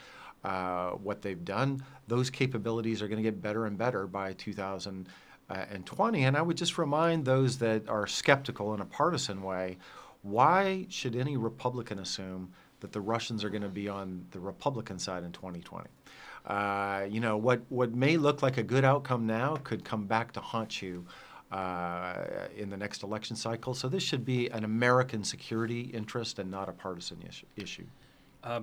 Uh, 0.43 0.91
what 0.91 1.21
they've 1.21 1.43
done, 1.43 1.83
those 2.07 2.29
capabilities 2.29 3.01
are 3.01 3.07
going 3.07 3.17
to 3.17 3.23
get 3.23 3.41
better 3.41 3.65
and 3.65 3.77
better 3.77 4.05
by 4.07 4.33
2020. 4.33 6.23
And 6.23 6.37
I 6.37 6.41
would 6.41 6.57
just 6.57 6.77
remind 6.77 7.25
those 7.25 7.57
that 7.59 7.89
are 7.89 8.05
skeptical 8.07 8.73
in 8.73 8.81
a 8.81 8.85
partisan 8.85 9.41
way 9.41 9.77
why 10.25 10.87
should 10.89 11.15
any 11.15 11.37
Republican 11.37 11.99
assume 11.99 12.51
that 12.79 12.91
the 12.91 13.01
Russians 13.01 13.43
are 13.43 13.49
going 13.49 13.61
to 13.61 13.69
be 13.69 13.87
on 13.87 14.25
the 14.31 14.39
Republican 14.39 14.97
side 14.99 15.23
in 15.23 15.31
2020? 15.31 15.87
Uh, 16.45 17.05
you 17.09 17.19
know, 17.19 17.37
what, 17.37 17.61
what 17.69 17.93
may 17.93 18.17
look 18.17 18.41
like 18.41 18.57
a 18.57 18.63
good 18.63 18.83
outcome 18.83 19.25
now 19.25 19.55
could 19.63 19.83
come 19.83 20.05
back 20.05 20.31
to 20.31 20.39
haunt 20.39 20.81
you 20.81 21.05
uh, 21.51 22.25
in 22.57 22.69
the 22.69 22.77
next 22.77 23.03
election 23.03 23.35
cycle. 23.35 23.73
So 23.73 23.87
this 23.87 24.03
should 24.03 24.25
be 24.25 24.49
an 24.49 24.63
American 24.63 25.23
security 25.23 25.81
interest 25.81 26.39
and 26.39 26.49
not 26.49 26.69
a 26.69 26.73
partisan 26.73 27.23
issue. 27.27 27.45
issue. 27.55 27.85
Uh, 28.43 28.61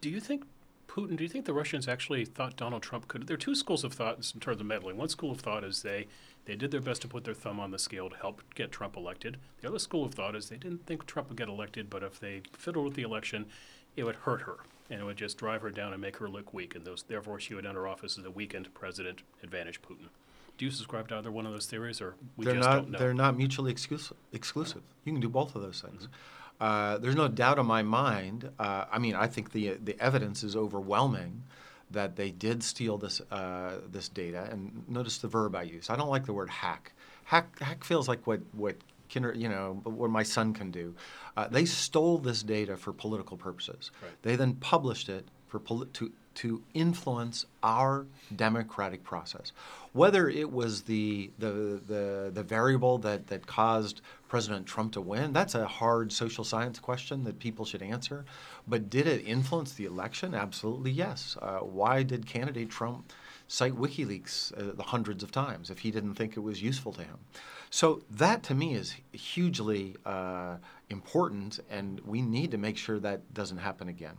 do 0.00 0.10
you 0.10 0.20
think 0.20 0.44
Putin, 0.88 1.16
do 1.16 1.22
you 1.22 1.28
think 1.28 1.44
the 1.44 1.52
Russians 1.52 1.86
actually 1.86 2.24
thought 2.24 2.56
Donald 2.56 2.82
Trump 2.82 3.08
could? 3.08 3.26
There 3.26 3.34
are 3.34 3.38
two 3.38 3.54
schools 3.54 3.84
of 3.84 3.92
thought 3.92 4.16
in 4.34 4.40
terms 4.40 4.60
of 4.60 4.66
meddling. 4.66 4.96
One 4.96 5.08
school 5.08 5.30
of 5.30 5.40
thought 5.40 5.64
is 5.64 5.82
they, 5.82 6.06
they 6.48 6.56
did 6.56 6.70
their 6.70 6.80
best 6.80 7.02
to 7.02 7.08
put 7.08 7.24
their 7.24 7.34
thumb 7.34 7.60
on 7.60 7.72
the 7.72 7.78
scale 7.78 8.08
to 8.08 8.16
help 8.16 8.42
get 8.54 8.72
Trump 8.72 8.96
elected. 8.96 9.36
The 9.60 9.68
other 9.68 9.78
school 9.78 10.06
of 10.06 10.14
thought 10.14 10.34
is 10.34 10.48
they 10.48 10.56
didn't 10.56 10.86
think 10.86 11.04
Trump 11.04 11.28
would 11.28 11.36
get 11.36 11.46
elected, 11.46 11.90
but 11.90 12.02
if 12.02 12.18
they 12.18 12.40
fiddled 12.54 12.86
with 12.86 12.94
the 12.94 13.02
election, 13.02 13.44
it 13.96 14.04
would 14.04 14.16
hurt 14.16 14.40
her 14.42 14.56
and 14.88 14.98
it 14.98 15.04
would 15.04 15.18
just 15.18 15.36
drive 15.36 15.60
her 15.60 15.68
down 15.68 15.92
and 15.92 16.00
make 16.00 16.16
her 16.16 16.26
look 16.26 16.54
weak, 16.54 16.74
and 16.74 16.86
those, 16.86 17.02
therefore 17.02 17.38
she 17.38 17.52
would 17.52 17.66
enter 17.66 17.86
office 17.86 18.16
as 18.16 18.24
a 18.24 18.30
weakened 18.30 18.72
president, 18.72 19.20
advantage 19.42 19.82
Putin. 19.82 20.08
Do 20.56 20.64
you 20.64 20.70
subscribe 20.70 21.08
to 21.08 21.16
either 21.16 21.30
one 21.30 21.44
of 21.44 21.52
those 21.52 21.66
theories, 21.66 22.00
or 22.00 22.14
we 22.38 22.46
they're 22.46 22.54
just 22.54 22.66
not 22.66 22.74
don't 22.76 22.90
know? 22.92 22.98
they're 22.98 23.12
not 23.12 23.36
mutually 23.36 23.70
exclusive. 23.70 24.16
exclusive. 24.32 24.80
You 25.04 25.12
can 25.12 25.20
do 25.20 25.28
both 25.28 25.54
of 25.54 25.60
those 25.60 25.82
things. 25.82 26.08
Uh, 26.58 26.96
there's 26.96 27.14
no 27.14 27.28
doubt 27.28 27.58
in 27.58 27.66
my 27.66 27.82
mind. 27.82 28.50
Uh, 28.58 28.86
I 28.90 28.98
mean, 28.98 29.14
I 29.14 29.26
think 29.26 29.52
the 29.52 29.74
the 29.74 30.00
evidence 30.00 30.42
is 30.42 30.56
overwhelming 30.56 31.42
that 31.90 32.16
they 32.16 32.30
did 32.30 32.62
steal 32.62 32.98
this 32.98 33.20
uh, 33.30 33.78
this 33.90 34.08
data. 34.08 34.48
And 34.50 34.84
notice 34.88 35.18
the 35.18 35.28
verb 35.28 35.54
I 35.54 35.62
use. 35.62 35.90
I 35.90 35.96
don't 35.96 36.10
like 36.10 36.26
the 36.26 36.32
word 36.32 36.50
hack. 36.50 36.92
Hack 37.24 37.58
hack 37.60 37.84
feels 37.84 38.08
like 38.08 38.26
what 38.26 38.40
what 38.52 38.76
kinder, 39.12 39.32
you 39.34 39.48
know 39.48 39.80
what 39.84 40.10
my 40.10 40.22
son 40.22 40.52
can 40.52 40.70
do. 40.70 40.94
Uh, 41.36 41.48
they 41.48 41.64
stole 41.64 42.18
this 42.18 42.42
data 42.42 42.76
for 42.76 42.92
political 42.92 43.36
purposes. 43.36 43.90
Right. 44.02 44.12
They 44.22 44.36
then 44.36 44.54
published 44.54 45.08
it 45.08 45.26
for 45.46 45.58
poli- 45.58 45.88
to 45.94 46.12
to 46.38 46.62
influence 46.72 47.46
our 47.64 48.06
democratic 48.36 49.02
process. 49.02 49.50
Whether 49.92 50.28
it 50.28 50.52
was 50.52 50.82
the, 50.82 51.32
the, 51.36 51.80
the, 51.84 52.30
the, 52.32 52.44
variable 52.44 52.98
that, 52.98 53.26
that 53.26 53.48
caused 53.48 54.02
President 54.28 54.64
Trump 54.64 54.92
to 54.92 55.00
win, 55.00 55.32
that's 55.32 55.56
a 55.56 55.66
hard 55.66 56.12
social 56.12 56.44
science 56.44 56.78
question 56.78 57.24
that 57.24 57.40
people 57.40 57.64
should 57.64 57.82
answer. 57.82 58.24
But 58.68 58.88
did 58.88 59.08
it 59.08 59.26
influence 59.26 59.72
the 59.72 59.86
election? 59.86 60.32
Absolutely 60.32 60.92
yes. 60.92 61.36
Uh, 61.42 61.58
why 61.58 62.04
did 62.04 62.24
candidate 62.24 62.70
Trump 62.70 63.12
cite 63.48 63.74
WikiLeaks 63.74 64.52
uh, 64.56 64.74
the 64.76 64.84
hundreds 64.84 65.24
of 65.24 65.32
times 65.32 65.70
if 65.70 65.80
he 65.80 65.90
didn't 65.90 66.14
think 66.14 66.36
it 66.36 66.40
was 66.40 66.62
useful 66.62 66.92
to 66.92 67.02
him? 67.02 67.18
So 67.70 68.02
that 68.12 68.44
to 68.44 68.54
me 68.54 68.74
is 68.74 68.94
hugely 69.10 69.96
uh, 70.06 70.58
important, 70.88 71.58
and 71.68 72.00
we 72.06 72.22
need 72.22 72.52
to 72.52 72.58
make 72.58 72.76
sure 72.76 73.00
that 73.00 73.34
doesn't 73.34 73.58
happen 73.58 73.88
again. 73.88 74.16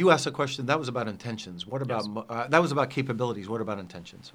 You 0.00 0.10
asked 0.10 0.26
a 0.26 0.30
question 0.30 0.64
that 0.64 0.78
was 0.78 0.88
about 0.88 1.08
intentions. 1.08 1.66
What 1.66 1.82
about 1.82 2.06
Yes. 2.06 2.24
uh, 2.30 2.48
that 2.48 2.62
was 2.62 2.72
about 2.72 2.88
capabilities? 2.88 3.50
What 3.50 3.60
about 3.60 3.78
intentions? 3.78 4.32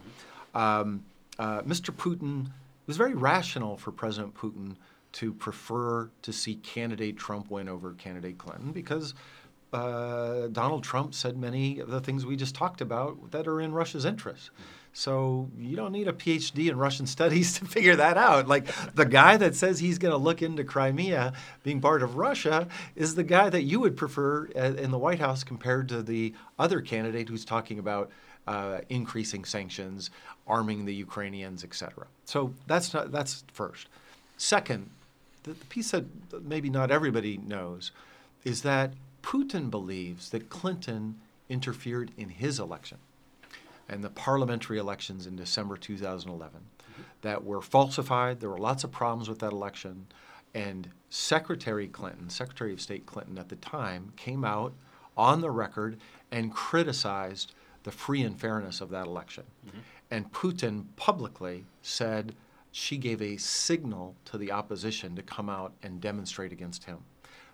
Um, 0.54 1.04
uh, 1.40 1.64
Mr. 1.64 1.90
Putin 1.90 2.46
it 2.46 2.88
was 2.88 2.98
very 2.98 3.16
rational 3.16 3.76
for 3.76 3.92
President 3.92 4.36
Putin 4.36 4.76
to 5.14 5.34
prefer 5.34 6.12
to 6.22 6.32
see 6.32 6.58
candidate 6.58 7.18
Trump 7.18 7.50
win 7.50 7.68
over 7.68 7.94
candidate 7.94 8.38
Clinton 8.38 8.74
because 8.74 9.16
uh, 9.74 10.50
Donald 10.52 10.84
Trump 10.84 11.16
said 11.16 11.36
many 11.36 11.80
of 11.80 11.90
the 11.90 12.00
things 12.00 12.28
we 12.28 12.36
just 12.36 12.54
talked 12.54 12.80
about 12.80 13.32
that 13.32 13.48
are 13.48 13.60
in 13.60 13.74
Russia's 13.74 14.06
interest. 14.06 14.52
So 14.98 15.50
you 15.58 15.76
don't 15.76 15.92
need 15.92 16.08
a 16.08 16.14
PhD 16.14 16.70
in 16.70 16.78
Russian 16.78 17.06
studies 17.06 17.52
to 17.60 17.66
figure 17.66 17.98
that 17.98 18.18
out. 18.18 18.48
Like 18.48 18.66
the 18.96 19.06
guy 19.06 19.36
that 19.36 19.54
says 19.54 19.80
he's 19.80 19.98
going 19.98 20.14
to 20.14 20.18
look 20.18 20.42
into 20.42 20.64
Crimea 20.64 21.34
being 21.64 21.82
part 21.82 22.02
of 22.02 22.16
Russia 22.16 22.70
is 22.96 23.14
the 23.14 23.24
guy 23.26 23.50
that 23.50 23.64
you 23.64 23.82
would 23.82 23.98
prefer 23.98 24.48
uh, 24.56 24.76
in 24.76 24.92
the 24.92 24.98
White 24.98 25.20
House 25.20 25.44
compared 25.44 25.90
to 25.90 26.02
the 26.02 26.34
other 26.58 26.80
candidate 26.80 27.28
who's 27.28 27.44
talking 27.44 27.78
about 27.78 28.10
uh, 28.48 28.80
increasing 28.88 29.44
sanctions, 29.44 30.12
arming 30.48 30.86
the 30.86 30.96
Ukrainians, 30.96 31.66
etc. 31.66 32.08
So 32.24 32.54
that's 32.66 32.94
not, 32.94 33.12
that's 33.12 33.44
first. 33.52 33.90
Second, 34.38 34.90
the, 35.44 35.52
the 35.52 35.66
piece 35.66 35.92
that 35.92 36.06
maybe 36.42 36.70
not 36.70 36.90
everybody 36.90 37.36
knows 37.36 37.92
is 38.46 38.62
that 38.62 38.94
Putin 39.22 39.70
believes 39.70 40.30
that 40.30 40.50
Clinton 40.50 41.20
interfered 41.50 42.12
in 42.16 42.30
his 42.30 42.62
election 42.62 43.00
and 43.88 44.04
the 44.04 44.10
parliamentary 44.10 44.78
elections 44.78 45.28
in 45.28 45.36
December 45.36 45.78
2011 45.78 46.62
that 47.22 47.44
were 47.44 47.62
falsified. 47.62 48.40
There 48.40 48.50
were 48.50 48.58
lots 48.58 48.84
of 48.84 48.92
problems 48.92 49.30
with 49.30 49.40
that 49.40 49.52
election. 49.52 50.08
And 50.54 50.90
Secretary 51.10 51.88
Clinton, 51.88 52.30
Secretary 52.30 52.72
of 52.72 52.82
State 52.82 53.06
Clinton 53.06 53.38
at 53.38 53.50
the 53.50 53.56
time, 53.58 54.14
came 54.16 54.46
out 54.46 54.74
on 55.18 55.42
the 55.42 55.52
record 55.52 55.98
and 56.32 56.54
criticized 56.54 57.54
the 57.84 57.92
free 57.92 58.22
and 58.24 58.40
fairness 58.40 58.82
of 58.82 58.90
that 58.90 59.06
election. 59.06 59.44
Mm-hmm. 59.68 59.80
And 60.12 60.32
Putin 60.32 60.86
publicly 60.96 61.66
said 61.82 62.36
she 62.72 62.98
gave 62.98 63.22
a 63.22 63.38
signal 63.38 64.16
to 64.26 64.38
the 64.38 64.52
opposition 64.52 65.16
to 65.16 65.22
come 65.22 65.50
out 65.50 65.74
and 65.82 66.02
demonstrate 66.02 66.52
against 66.52 66.84
him. 66.84 67.00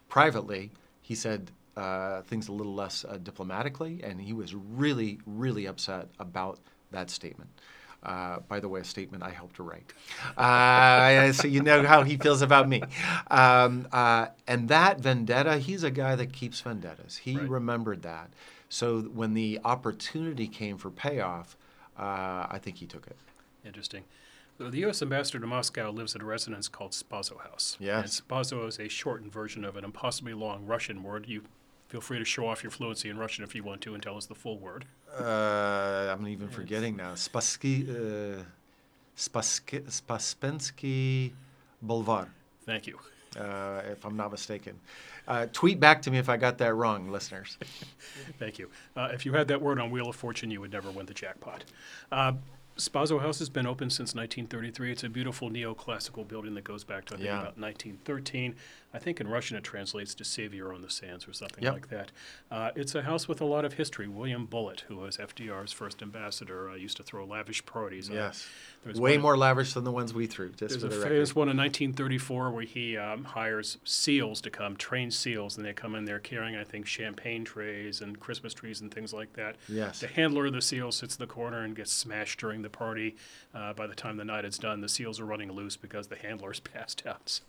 Privately, 0.10 0.72
he 1.02 1.16
said 1.16 1.52
uh, 1.78 2.22
things 2.24 2.48
a 2.48 2.52
little 2.52 2.74
less 2.74 3.06
uh, 3.06 3.18
diplomatically, 3.18 4.02
and 4.04 4.20
he 4.22 4.34
was 4.34 4.54
really, 4.56 5.20
really 5.26 5.66
upset 5.66 6.10
about 6.20 6.60
that 6.92 7.10
statement. 7.10 7.50
Uh, 8.04 8.40
by 8.48 8.60
the 8.60 8.68
way, 8.68 8.80
a 8.82 8.84
statement 8.84 9.22
I 9.24 9.30
helped 9.30 9.58
to 9.58 9.64
write. 9.64 9.94
Uh, 10.36 11.32
so 11.34 11.48
you 11.48 11.62
know 11.62 11.84
how 11.84 12.04
he 12.04 12.18
feels 12.18 12.42
about 12.42 12.68
me. 12.68 12.82
Um, 13.30 13.88
uh, 13.92 14.28
and 14.48 14.68
that 14.70 15.00
vendetta, 15.00 15.60
he's 15.60 15.84
a 15.84 15.92
guy 15.92 16.16
that 16.16 16.34
keeps 16.34 16.62
vendettas. 16.62 17.18
He 17.18 17.38
Right. 17.38 17.48
remembered 17.48 18.02
that. 18.02 18.32
So 18.70 19.02
when 19.02 19.34
the 19.36 19.60
opportunity 19.64 20.48
came 20.48 20.78
for 20.78 20.90
payoff, 20.90 21.56
uh, 21.98 22.48
I 22.50 22.60
think 22.62 22.78
he 22.78 22.88
took 22.88 23.06
it. 23.06 23.18
Interesting. 23.64 24.04
The 24.58 24.80
U.S. 24.80 25.02
ambassador 25.02 25.40
to 25.40 25.48
Moscow 25.48 25.92
lives 25.92 26.16
at 26.16 26.22
a 26.22 26.26
residence 26.26 26.68
called 26.68 26.92
Spaso 26.92 27.40
House. 27.42 27.78
Yes. 27.80 28.20
And 28.20 28.28
Spaso 28.28 28.68
is 28.68 28.80
a 28.80 28.88
shortened 28.88 29.32
version 29.32 29.64
of 29.64 29.76
an 29.76 29.84
impossibly 29.84 30.34
long 30.34 30.66
Russian 30.66 31.04
word. 31.04 31.28
You 31.28 31.44
feel 31.92 32.00
free 32.00 32.18
to 32.20 32.24
show 32.26 32.48
off 32.48 32.64
your 32.64 32.72
fluency 32.72 33.10
in 33.10 33.18
Russian 33.18 33.44
if 33.44 33.54
you 33.54 33.64
want 33.66 33.82
to 33.82 33.94
and 33.94 34.02
tell 34.02 34.16
us 34.16 34.26
the 34.26 34.34
full 34.36 34.58
word. 34.58 34.86
Uh, 35.20 36.16
I'm 36.16 36.26
even 36.26 36.48
forgetting 36.48 36.96
now. 36.96 37.12
Spassky, 37.16 37.76
uh, 37.90 38.44
Spassky, 39.18 39.82
Spasspensky 39.92 41.32
Boulevard, 41.82 42.30
Thank 42.66 42.88
you. 42.88 42.98
uh, 43.38 43.82
if 43.92 44.06
I'm 44.06 44.16
not 44.16 44.32
mistaken. 44.32 44.80
Uh, 45.28 45.48
tweet 45.52 45.82
back 45.82 46.02
to 46.04 46.12
me 46.12 46.18
if 46.18 46.30
I 46.30 46.38
got 46.38 46.58
that 46.60 46.74
wrong, 46.76 47.12
listeners. 47.12 47.58
Thank 48.40 48.58
you. 48.58 48.70
Uh, 48.96 49.10
if 49.12 49.26
you 49.26 49.34
had 49.34 49.50
that 49.50 49.62
word 49.62 49.78
on 49.78 49.92
Wheel 49.92 50.08
of 50.08 50.16
Fortune, 50.16 50.50
you 50.50 50.62
would 50.62 50.72
never 50.72 50.90
win 50.92 51.06
the 51.08 51.14
jackpot. 51.14 51.66
Uh, 52.10 52.34
Spaso 52.78 53.20
House 53.20 53.38
has 53.40 53.50
been 53.50 53.68
open 53.68 53.90
since 53.90 54.16
1933. 54.16 54.94
It's 54.94 55.04
a 55.04 55.10
beautiful 55.10 55.50
neoclassical 55.50 56.26
building 56.26 56.54
that 56.56 56.64
goes 56.64 56.86
back 56.86 57.04
to, 57.06 57.16
I 57.16 57.18
think, 57.18 57.26
Yeah. 57.28 57.42
about 57.42 57.58
1913. 57.60 58.56
I 58.94 59.00
think 59.00 59.22
in 59.22 59.28
Russian 59.28 59.56
it 59.58 59.64
translates 59.64 60.14
to 60.16 60.26
Savior 60.26 60.74
on 60.74 60.82
the 60.82 60.90
Sands 60.90 61.28
or 61.28 61.34
something 61.34 61.64
Yep. 61.64 61.74
like 61.74 61.90
that. 61.90 62.12
Uh, 62.52 62.72
it's 62.76 62.94
a 62.94 63.04
house 63.04 63.28
with 63.28 63.40
a 63.40 63.46
lot 63.46 63.64
of 63.64 63.74
history. 63.74 64.08
William 64.08 64.46
Bullitt, 64.46 64.82
who 64.88 64.98
was 64.98 65.18
FDR's 65.18 65.72
first 65.72 66.02
ambassador, 66.02 66.70
uh, 66.70 66.76
used 66.76 66.98
to 66.98 67.04
throw 67.04 67.24
lavish 67.26 67.66
parties. 67.66 68.10
Yes. 68.10 68.48
Way 68.96 69.18
more 69.18 69.38
lavish 69.38 69.74
than 69.74 69.84
the 69.84 69.92
ones 69.92 70.14
we 70.14 70.26
threw, 70.28 70.50
just 70.50 70.60
There's 70.80 70.84
a 70.84 70.88
the 70.90 70.96
famous 71.06 71.34
one 71.36 71.48
in 71.50 71.56
1934 71.58 72.52
where 72.52 72.64
he 72.64 72.98
um, 72.98 73.24
hires 73.24 73.78
SEALs 73.86 74.42
to 74.42 74.50
come, 74.50 74.76
trained 74.76 75.14
SEALs, 75.14 75.56
and 75.56 75.66
they 75.66 75.72
come 75.74 75.96
in 75.96 76.06
there 76.06 76.20
carrying, 76.20 76.56
I 76.56 76.64
think, 76.64 76.86
champagne 76.86 77.46
trays 77.46 78.02
and 78.02 78.20
Christmas 78.20 78.54
trees 78.54 78.82
and 78.82 78.92
things 78.94 79.14
like 79.14 79.34
that. 79.34 79.56
Yes. 79.70 80.00
The 80.02 80.08
handler 80.08 80.48
of 80.48 80.54
the 80.54 80.62
SEAL 80.62 80.92
sits 80.94 81.16
in 81.16 81.20
the 81.20 81.28
corner 81.32 81.64
and 81.64 81.76
gets 81.76 81.92
smashed 81.92 82.40
during 82.40 82.62
the 82.62 82.70
party. 82.70 83.16
Uh, 83.54 83.74
by 83.74 83.88
the 83.88 83.96
time 83.96 84.18
the 84.18 84.26
night 84.26 84.44
is 84.46 84.58
done, 84.58 84.82
the 84.82 84.90
SEALs 84.90 85.20
are 85.20 85.26
running 85.26 85.52
loose 85.52 85.78
because 85.78 86.08
the 86.08 86.16
handler's 86.18 86.60
passed 86.74 87.04
out. 87.06 87.30
So, 87.30 87.44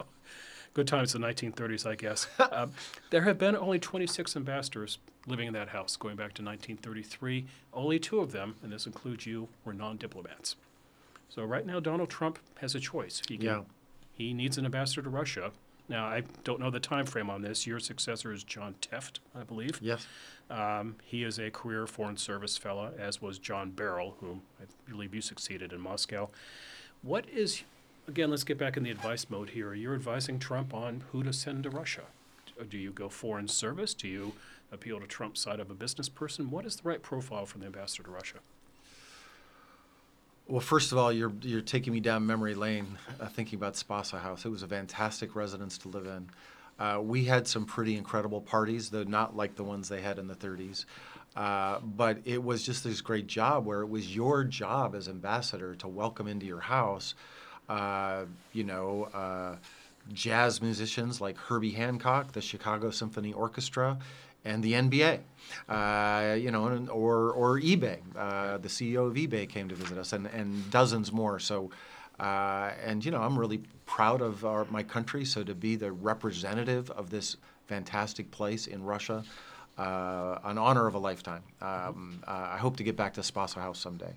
good 0.75 0.87
times 0.87 1.15
in 1.15 1.21
the 1.21 1.29
1930s, 1.29 1.87
I 1.87 1.95
guess. 1.95 2.27
um, 2.53 2.73
there 3.11 3.23
have 3.23 3.39
been 3.39 3.57
only 3.57 3.79
26 3.79 4.37
ambassadors 4.37 4.99
living 5.27 5.47
in 5.49 5.53
that 5.55 5.69
house 5.69 5.97
going 5.97 6.17
back 6.17 6.33
to 6.35 6.43
1933. 6.43 7.47
Only 7.73 7.99
two 7.99 8.21
of 8.21 8.33
them, 8.33 8.57
and 8.63 8.73
this 8.73 8.87
includes 8.87 9.27
you, 9.27 9.49
were 9.65 9.73
non-diplomats. 9.73 10.57
So 11.29 11.45
right 11.45 11.65
now, 11.67 11.81
Donald 11.81 12.11
Trump 12.11 12.39
has 12.61 12.75
a 12.75 12.81
choice. 12.81 13.23
He 13.29 13.37
can, 13.37 13.47
Yeah. 13.47 13.61
he 14.15 14.33
needs 14.35 14.59
an 14.59 14.65
ambassador 14.65 15.03
to 15.03 15.11
Russia. 15.11 15.53
Now, 15.89 16.07
I 16.07 16.23
don't 16.45 16.61
know 16.61 16.71
the 16.71 16.81
time 16.81 17.07
frame 17.07 17.29
on 17.29 17.43
this. 17.43 17.67
Your 17.67 17.79
successor 17.81 18.33
is 18.33 18.45
John 18.45 18.75
Tefft, 18.81 19.19
I 19.35 19.43
believe. 19.43 19.79
Yes. 19.83 20.07
Um, 20.49 20.97
he 21.05 21.23
is 21.25 21.39
a 21.39 21.51
career 21.51 21.87
Foreign 21.87 22.17
Service 22.17 22.57
fellow, 22.57 22.93
as 22.99 23.21
was 23.21 23.39
John 23.39 23.71
Beyrle, 23.73 24.15
whom 24.21 24.43
I 24.61 24.65
believe 24.91 25.15
you 25.15 25.21
succeeded 25.21 25.73
in 25.73 25.81
Moscow. 25.81 26.31
What 27.03 27.29
is, 27.29 27.63
again, 28.09 28.31
let's 28.31 28.45
get 28.45 28.59
back 28.59 28.77
in 28.77 28.83
the 28.83 28.91
advice 28.91 29.27
mode 29.29 29.51
here. 29.51 29.75
You're 29.75 29.95
advising 29.95 30.39
Trump 30.39 30.75
on 30.75 31.05
who 31.13 31.23
to 31.23 31.33
send 31.33 31.65
to 31.65 31.71
Russia. 31.71 32.03
Do 32.69 32.77
you 32.79 32.91
go 32.91 33.09
Foreign 33.09 33.49
Service? 33.49 33.95
Do 33.95 34.09
you 34.09 34.33
appeal 34.71 35.01
to 35.01 35.07
Trump's 35.07 35.41
side 35.41 35.61
of 35.61 35.71
a 35.71 35.75
business 35.75 36.09
person? 36.09 36.51
What 36.51 36.65
is 36.65 36.77
the 36.77 36.89
right 36.89 37.03
profile 37.03 37.47
for 37.47 37.59
the 37.59 37.67
ambassador 37.67 38.05
to 38.05 38.11
Russia? 38.11 38.39
Well, 40.49 40.61
first 40.61 40.93
of 40.93 40.99
all, 40.99 41.13
you're 41.13 41.33
you're 41.41 41.61
taking 41.61 41.93
me 41.93 42.01
down 42.01 42.27
memory 42.27 42.55
lane, 42.55 42.99
uh, 43.21 43.29
thinking 43.29 43.59
about 43.59 43.75
Spaso 43.75 44.21
House. 44.21 44.45
It 44.45 44.51
was 44.51 44.63
a 44.63 44.69
fantastic 44.69 45.35
residence 45.35 45.79
to 45.79 45.89
live 45.89 46.07
in. 46.07 46.29
Uh, 46.79 47.01
we 47.01 47.25
had 47.25 47.47
some 47.47 47.65
pretty 47.65 47.97
incredible 47.97 48.41
parties, 48.41 48.91
though 48.91 49.05
not 49.05 49.37
like 49.37 49.55
the 49.55 49.63
ones 49.63 49.89
they 49.89 50.01
had 50.01 50.19
in 50.19 50.27
the 50.27 50.35
30s. 50.35 50.85
Uh, 51.37 51.79
but 51.81 52.19
it 52.25 52.43
was 52.43 52.63
just 52.63 52.85
this 52.85 53.01
great 53.01 53.27
job 53.27 53.65
where 53.65 53.81
it 53.81 53.89
was 53.89 54.15
your 54.15 54.45
job 54.45 54.95
as 54.95 55.09
ambassador 55.09 55.75
to 55.77 55.89
welcome 55.89 56.27
into 56.27 56.45
your 56.45 56.61
house, 56.61 57.15
uh, 57.69 58.25
you 58.53 58.65
know, 58.65 59.09
uh, 59.15 59.57
jazz 60.13 60.61
musicians 60.61 61.21
like 61.21 61.37
Herbie 61.37 61.71
Hancock, 61.71 62.33
the 62.33 62.41
Chicago 62.41 62.91
Symphony 62.91 63.33
Orchestra, 63.33 63.99
and 64.45 64.63
the 64.63 64.73
NBA, 64.73 65.21
uh, 65.69 66.35
you 66.35 66.51
know, 66.51 66.87
or 66.89 67.31
or 67.31 67.61
eBay. 67.61 67.99
Uh, 68.17 68.59
the 68.59 68.69
CEO 68.69 69.07
of 69.07 69.15
eBay 69.15 69.49
came 69.49 69.69
to 69.69 69.75
visit 69.75 69.99
us, 69.99 70.13
and, 70.13 70.27
and 70.27 70.71
dozens 70.71 71.13
more. 71.13 71.39
So, 71.39 71.71
uh, 72.19 72.73
and 72.85 73.05
you 73.05 73.11
know, 73.11 73.23
I'm 73.23 73.39
really 73.39 73.63
proud 73.87 74.21
of 74.21 74.45
our, 74.45 74.65
my 74.71 74.83
country. 74.83 75.25
So 75.25 75.45
to 75.45 75.55
be 75.55 75.77
the 75.77 75.93
representative 75.93 76.91
of 76.91 77.11
this 77.11 77.37
fantastic 77.69 78.31
place 78.31 78.67
in 78.67 78.83
Russia, 78.83 79.25
uh, 79.79 80.39
an 80.45 80.59
honor 80.59 80.87
of 80.87 80.95
a 80.95 80.99
lifetime. 80.99 81.43
Um, 81.61 82.21
uh, 82.27 82.51
I 82.53 82.59
hope 82.59 82.77
to 82.77 82.83
get 82.83 82.97
back 82.97 83.15
to 83.15 83.21
Spaso 83.21 83.57
House 83.57 83.79
someday. 83.79 84.13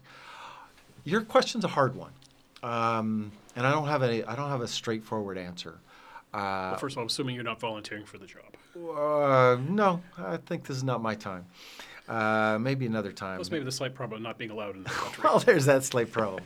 Your 1.04 1.22
question's 1.22 1.64
a 1.64 1.70
hard 1.70 1.96
one, 1.96 2.12
um, 2.66 3.32
and 3.56 3.66
I 3.66 3.72
don't 3.72 3.88
have 3.88 4.02
a 4.04 4.24
I 4.30 4.36
don't 4.36 4.50
have 4.50 4.62
a 4.62 4.68
straightforward 4.68 5.38
answer. 5.38 5.76
Uh, 6.34 6.38
Well, 6.72 6.78
first 6.78 6.94
of 6.96 6.98
all, 6.98 7.04
I'm 7.04 7.08
assuming 7.08 7.36
you're 7.36 7.44
not 7.46 7.60
volunteering 7.60 8.06
for 8.06 8.18
the 8.18 8.26
job. 8.28 8.44
uh, 8.76 9.58
no, 9.70 10.02
I 10.18 10.38
think 10.38 10.66
this 10.66 10.76
is 10.76 10.84
not 10.84 11.02
my 11.02 11.16
time. 11.16 11.46
Uh, 12.08 12.58
maybe 12.62 12.86
another 12.86 13.12
time. 13.12 13.38
Plus, 13.38 13.50
maybe 13.50 13.64
the 13.66 13.72
slight 13.72 13.96
problem 13.96 14.18
of 14.18 14.24
not 14.24 14.38
being 14.38 14.52
allowed 14.52 14.76
in 14.76 14.84
the 14.84 14.90
country. 14.90 15.22
Well, 15.24 15.40
there's 15.40 15.66
that 15.66 15.84
slight 15.84 16.12
problem. 16.12 16.44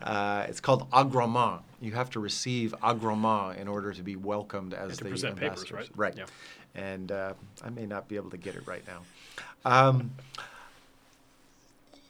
Uh, 0.00 0.46
it's 0.48 0.60
called 0.60 0.88
agrément. 0.90 1.60
You 1.82 1.92
have 1.92 2.08
to 2.10 2.20
receive 2.20 2.74
agrément 2.82 3.58
in 3.58 3.68
order 3.68 3.92
to 3.92 4.02
be 4.02 4.16
welcomed 4.16 4.72
as 4.72 4.90
And 4.90 4.98
the 5.00 5.04
present 5.10 5.36
papers, 5.36 5.58
ambassadors. 5.64 5.90
right? 5.98 6.14
Right. 6.14 6.14
Yeah. 6.16 6.80
And 6.80 7.12
uh, 7.12 7.34
I 7.62 7.68
may 7.70 7.84
not 7.86 8.08
be 8.08 8.16
able 8.16 8.30
to 8.30 8.38
get 8.38 8.54
it 8.54 8.66
right 8.66 8.82
now. 8.86 9.00
Um, 9.66 10.10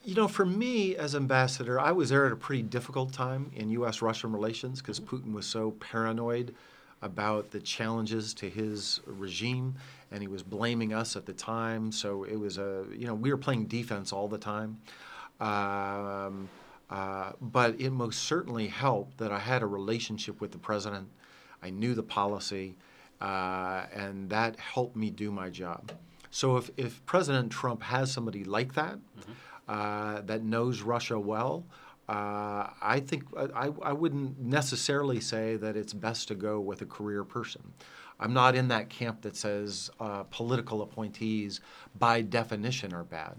you 0.05 0.13
know, 0.13 0.27
for 0.27 0.45
me 0.45 0.95
as 0.95 1.15
ambassador, 1.15 1.79
I 1.79 1.91
was 1.91 2.09
there 2.09 2.27
at 2.27 2.31
a 2.31 2.35
pretty 2.35 2.61
difficult 2.61 3.11
time 3.11 3.51
in 3.55 3.71
U.S. 3.71 4.03
Russian 4.03 4.31
relations 4.31 4.79
because 4.79 4.99
Putin 4.99 5.33
was 5.33 5.47
so 5.47 5.71
paranoid 5.71 6.53
about 7.01 7.49
the 7.49 7.59
challenges 7.59 8.33
to 8.35 8.47
his 8.47 9.01
regime, 9.07 9.75
and 10.11 10.21
he 10.21 10.27
was 10.27 10.43
blaming 10.43 10.93
us 10.93 11.15
at 11.15 11.25
the 11.25 11.33
time. 11.33 11.91
So 11.91 12.23
it 12.23 12.35
was 12.35 12.59
a, 12.59 12.85
you 12.95 13.07
know, 13.07 13.15
we 13.15 13.31
were 13.31 13.37
playing 13.37 13.65
defense 13.65 14.13
all 14.13 14.27
the 14.27 14.37
time. 14.37 14.79
Um, 15.39 16.49
uh, 16.91 17.31
but 17.41 17.79
it 17.81 17.89
most 17.89 18.23
certainly 18.23 18.67
helped 18.67 19.17
that 19.17 19.31
I 19.31 19.39
had 19.39 19.63
a 19.63 19.67
relationship 19.67 20.39
with 20.39 20.51
the 20.51 20.59
president. 20.59 21.09
I 21.63 21.71
knew 21.71 21.95
the 21.95 22.03
policy, 22.03 22.75
uh, 23.19 23.85
and 23.91 24.29
that 24.29 24.59
helped 24.59 24.95
me 24.95 25.09
do 25.09 25.31
my 25.31 25.49
job. 25.49 25.91
So 26.29 26.57
if, 26.57 26.69
if 26.77 27.03
President 27.07 27.51
Trump 27.51 27.81
has 27.81 28.11
somebody 28.11 28.43
like 28.43 28.75
that, 28.75 28.99
uh, 29.67 30.21
that 30.21 30.43
knows 30.43 30.81
Russia 30.81 31.19
well, 31.19 31.65
uh, 32.07 32.69
I 32.81 33.01
think 33.05 33.23
I, 33.35 33.71
I 33.81 33.91
wouldn't 33.91 34.39
necessarily 34.39 35.19
say 35.19 35.55
that 35.55 35.75
it's 35.75 35.93
best 35.93 36.27
to 36.27 36.35
go 36.35 36.59
with 36.59 36.81
a 36.81 36.85
career 36.85 37.23
person. 37.23 37.73
I'm 38.19 38.33
not 38.33 38.55
in 38.55 38.67
that 38.69 38.89
camp 38.89 39.21
that 39.23 39.35
says 39.35 39.89
uh, 39.99 40.23
political 40.23 40.81
appointees 40.81 41.61
by 41.97 42.21
definition 42.21 42.93
are 42.93 43.03
bad. 43.03 43.35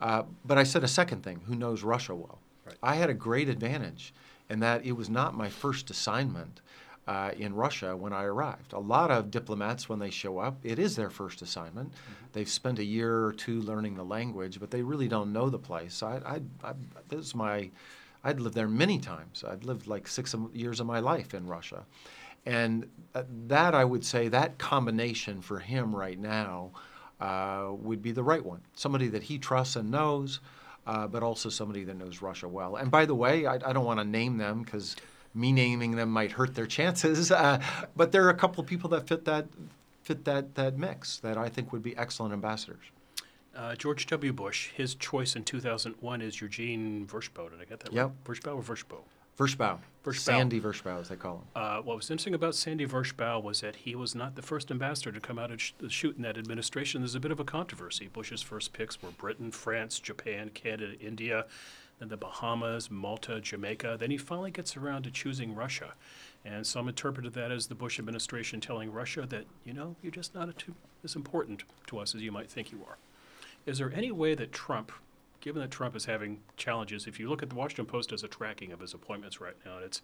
Uh, 0.00 0.24
but 0.44 0.58
I 0.58 0.62
said 0.62 0.84
a 0.84 0.88
second 0.88 1.22
thing 1.22 1.40
who 1.46 1.56
knows 1.56 1.82
Russia 1.82 2.14
well? 2.14 2.38
Right. 2.66 2.76
I 2.82 2.94
had 2.96 3.08
a 3.08 3.14
great 3.14 3.48
advantage 3.48 4.12
in 4.50 4.60
that 4.60 4.84
it 4.84 4.92
was 4.92 5.08
not 5.08 5.34
my 5.34 5.48
first 5.48 5.90
assignment 5.90 6.60
uh, 7.06 7.32
in 7.36 7.54
Russia 7.54 7.96
when 7.96 8.12
I 8.12 8.24
arrived. 8.24 8.72
A 8.72 8.78
lot 8.78 9.10
of 9.10 9.30
diplomats, 9.30 9.88
when 9.88 9.98
they 9.98 10.10
show 10.10 10.38
up, 10.38 10.58
it 10.62 10.78
is 10.78 10.94
their 10.96 11.10
first 11.10 11.42
assignment. 11.42 11.92
They've 12.32 12.48
spent 12.48 12.78
a 12.78 12.84
year 12.84 13.24
or 13.24 13.32
two 13.32 13.60
learning 13.62 13.96
the 13.96 14.04
language, 14.04 14.60
but 14.60 14.70
they 14.70 14.82
really 14.82 15.08
don't 15.08 15.32
know 15.32 15.50
the 15.50 15.58
place. 15.58 15.94
So 15.94 16.06
I, 16.06 16.36
I, 16.36 16.40
I, 16.62 16.74
this 17.08 17.26
is 17.26 17.34
my, 17.34 17.70
I'd 18.22 18.40
lived 18.40 18.54
there 18.54 18.68
many 18.68 18.98
times. 18.98 19.44
I'd 19.46 19.64
lived 19.64 19.86
like 19.86 20.06
six 20.06 20.34
years 20.52 20.80
of 20.80 20.86
my 20.86 21.00
life 21.00 21.34
in 21.34 21.46
Russia. 21.46 21.84
And 22.46 22.88
uh, 23.14 23.24
that, 23.46 23.74
I 23.74 23.84
would 23.84 24.04
say, 24.04 24.28
that 24.28 24.58
combination 24.58 25.40
for 25.40 25.58
him 25.58 25.94
right 25.94 26.18
now 26.18 26.70
uh, 27.20 27.68
would 27.72 28.02
be 28.02 28.12
the 28.12 28.22
right 28.22 28.44
one. 28.44 28.60
Somebody 28.74 29.08
that 29.08 29.24
he 29.24 29.38
trusts 29.38 29.76
and 29.76 29.90
knows, 29.90 30.40
uh, 30.86 31.06
but 31.06 31.22
also 31.22 31.48
somebody 31.48 31.84
that 31.84 31.96
knows 31.96 32.22
Russia 32.22 32.48
well. 32.48 32.76
And 32.76 32.90
by 32.90 33.06
the 33.06 33.14
way, 33.14 33.46
I, 33.46 33.54
I 33.54 33.72
don't 33.72 33.84
want 33.84 34.00
to 34.00 34.04
name 34.04 34.38
them 34.38 34.62
because 34.62 34.96
me 35.34 35.52
naming 35.52 35.92
them 35.96 36.10
might 36.10 36.32
hurt 36.32 36.54
their 36.54 36.66
chances. 36.66 37.30
Uh, 37.42 37.58
but 37.96 38.12
there 38.12 38.24
are 38.24 38.30
a 38.30 38.34
couple 38.34 38.60
of 38.62 38.66
people 38.68 38.88
that 38.90 39.08
fit 39.08 39.24
that 39.24 39.46
fit 40.02 40.24
that 40.24 40.54
that 40.54 40.76
mix 40.78 41.18
that 41.18 41.36
I 41.38 41.48
think 41.48 41.72
would 41.72 41.82
be 41.82 41.96
excellent 41.96 42.32
ambassadors. 42.32 42.84
Uh, 43.56 43.74
George 43.74 44.06
W. 44.06 44.32
Bush, 44.32 44.70
his 44.74 44.94
choice 44.94 45.36
in 45.36 45.44
2001 45.44 46.20
is 46.22 46.40
Eugene 46.40 47.06
Vershbow. 47.06 47.50
Did 47.50 47.60
I 47.60 47.64
get 47.64 47.80
that 47.80 47.92
Yep. 47.92 48.06
right? 48.06 48.24
Vershbow 48.24 48.56
or? 48.56 48.62
Vershbow, 49.38 49.78
Vershbow. 50.04 50.14
Sandy 50.18 50.60
Vershbow, 50.60 51.00
as 51.00 51.08
they 51.08 51.16
call 51.16 51.36
him. 51.36 51.42
Uh, 51.56 51.78
what 51.80 51.96
was 51.96 52.10
interesting 52.10 52.34
about 52.34 52.54
Sandy 52.54 52.86
Vershbow 52.86 53.42
was 53.42 53.60
that 53.60 53.76
he 53.76 53.94
was 53.94 54.14
not 54.14 54.36
the 54.36 54.42
first 54.42 54.70
ambassador 54.70 55.10
to 55.12 55.20
come 55.20 55.38
out 55.38 55.50
and 55.50 55.60
sh- 55.60 55.72
shoot 55.88 56.16
in 56.16 56.22
that 56.22 56.36
administration. 56.38 57.00
There's 57.00 57.14
a 57.14 57.20
bit 57.20 57.30
of 57.32 57.40
a 57.40 57.44
controversy. 57.44 58.08
Bush's 58.12 58.42
first 58.42 58.72
picks 58.74 59.02
were 59.02 59.10
Britain, 59.10 59.50
France, 59.50 59.98
Japan, 60.00 60.50
Canada, 60.52 60.94
India, 61.00 61.46
then 62.02 62.08
the 62.08 62.16
Bahamas, 62.16 62.90
Malta, 62.90 63.40
Jamaica. 63.40 63.96
Then 63.98 64.10
he 64.10 64.18
finally 64.18 64.50
gets 64.50 64.76
around 64.76 65.04
to 65.04 65.10
choosing 65.12 65.54
Russia. 65.54 65.94
And 66.44 66.66
some 66.66 66.88
interpreted 66.88 67.32
that 67.34 67.52
as 67.52 67.68
the 67.68 67.76
Bush 67.76 68.00
administration 68.00 68.60
telling 68.60 68.92
Russia 68.92 69.24
that, 69.28 69.44
you 69.64 69.72
know, 69.72 69.94
you're 70.02 70.10
just 70.10 70.34
not 70.34 70.58
too, 70.58 70.74
as 71.04 71.14
important 71.14 71.62
to 71.86 71.98
us 72.00 72.12
as 72.16 72.20
you 72.22 72.32
might 72.32 72.50
think 72.50 72.72
you 72.72 72.80
are. 72.88 72.96
Is 73.66 73.78
there 73.78 73.92
any 73.94 74.10
way 74.10 74.34
that 74.34 74.50
Trump, 74.52 74.90
given 75.40 75.62
that 75.62 75.70
Trump 75.70 75.94
is 75.94 76.06
having 76.06 76.40
challenges, 76.56 77.06
if 77.06 77.20
you 77.20 77.28
look 77.30 77.40
at 77.40 77.50
the 77.50 77.54
Washington 77.54 77.86
Post 77.86 78.12
as 78.12 78.24
a 78.24 78.28
tracking 78.28 78.72
of 78.72 78.80
his 78.80 78.92
appointments 78.94 79.40
right 79.40 79.54
now, 79.64 79.76
and 79.76 79.84
it's 79.84 80.02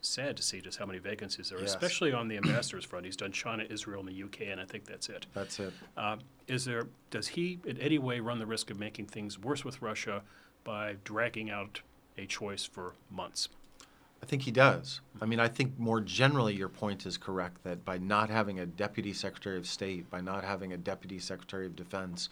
sad 0.00 0.36
to 0.36 0.42
see 0.44 0.60
just 0.60 0.78
how 0.78 0.86
many 0.86 1.00
vacancies 1.00 1.48
there 1.48 1.58
are, 1.58 1.62
Yes. 1.62 1.70
especially 1.74 2.12
on 2.12 2.28
the 2.28 2.36
ambassadors 2.36 2.84
front. 2.84 3.04
He's 3.04 3.16
done 3.16 3.32
China, 3.32 3.64
Israel, 3.68 3.98
and 4.00 4.08
the 4.08 4.22
UK, 4.22 4.42
and 4.52 4.60
I 4.60 4.64
think 4.64 4.84
that's 4.84 5.08
it. 5.08 5.26
That's 5.34 5.58
it. 5.58 5.72
Uh, 5.96 6.18
is 6.46 6.64
there? 6.64 6.86
Does 7.10 7.26
he 7.28 7.58
in 7.66 7.78
any 7.78 7.98
way 7.98 8.20
run 8.20 8.38
the 8.38 8.46
risk 8.46 8.70
of 8.70 8.78
making 8.78 9.06
things 9.06 9.36
worse 9.38 9.64
with 9.64 9.82
Russia 9.82 10.22
by 10.64 10.96
dragging 11.04 11.50
out 11.50 11.82
a 12.16 12.26
choice 12.26 12.64
for 12.64 12.94
months? 13.10 13.48
I 14.22 14.26
think 14.26 14.42
he 14.42 14.52
does. 14.52 15.00
I 15.20 15.26
mean, 15.26 15.40
I 15.40 15.48
think 15.48 15.78
more 15.78 16.00
generally 16.00 16.54
your 16.54 16.68
point 16.68 17.06
is 17.06 17.18
correct 17.18 17.64
that 17.64 17.84
by 17.84 17.98
not 17.98 18.30
having 18.30 18.60
a 18.60 18.66
deputy 18.66 19.12
secretary 19.12 19.58
of 19.58 19.66
state, 19.66 20.08
by 20.10 20.20
not 20.20 20.44
having 20.44 20.72
a 20.72 20.76
deputy 20.76 21.18
secretary 21.18 21.66
of 21.66 21.74
defense, 21.74 22.28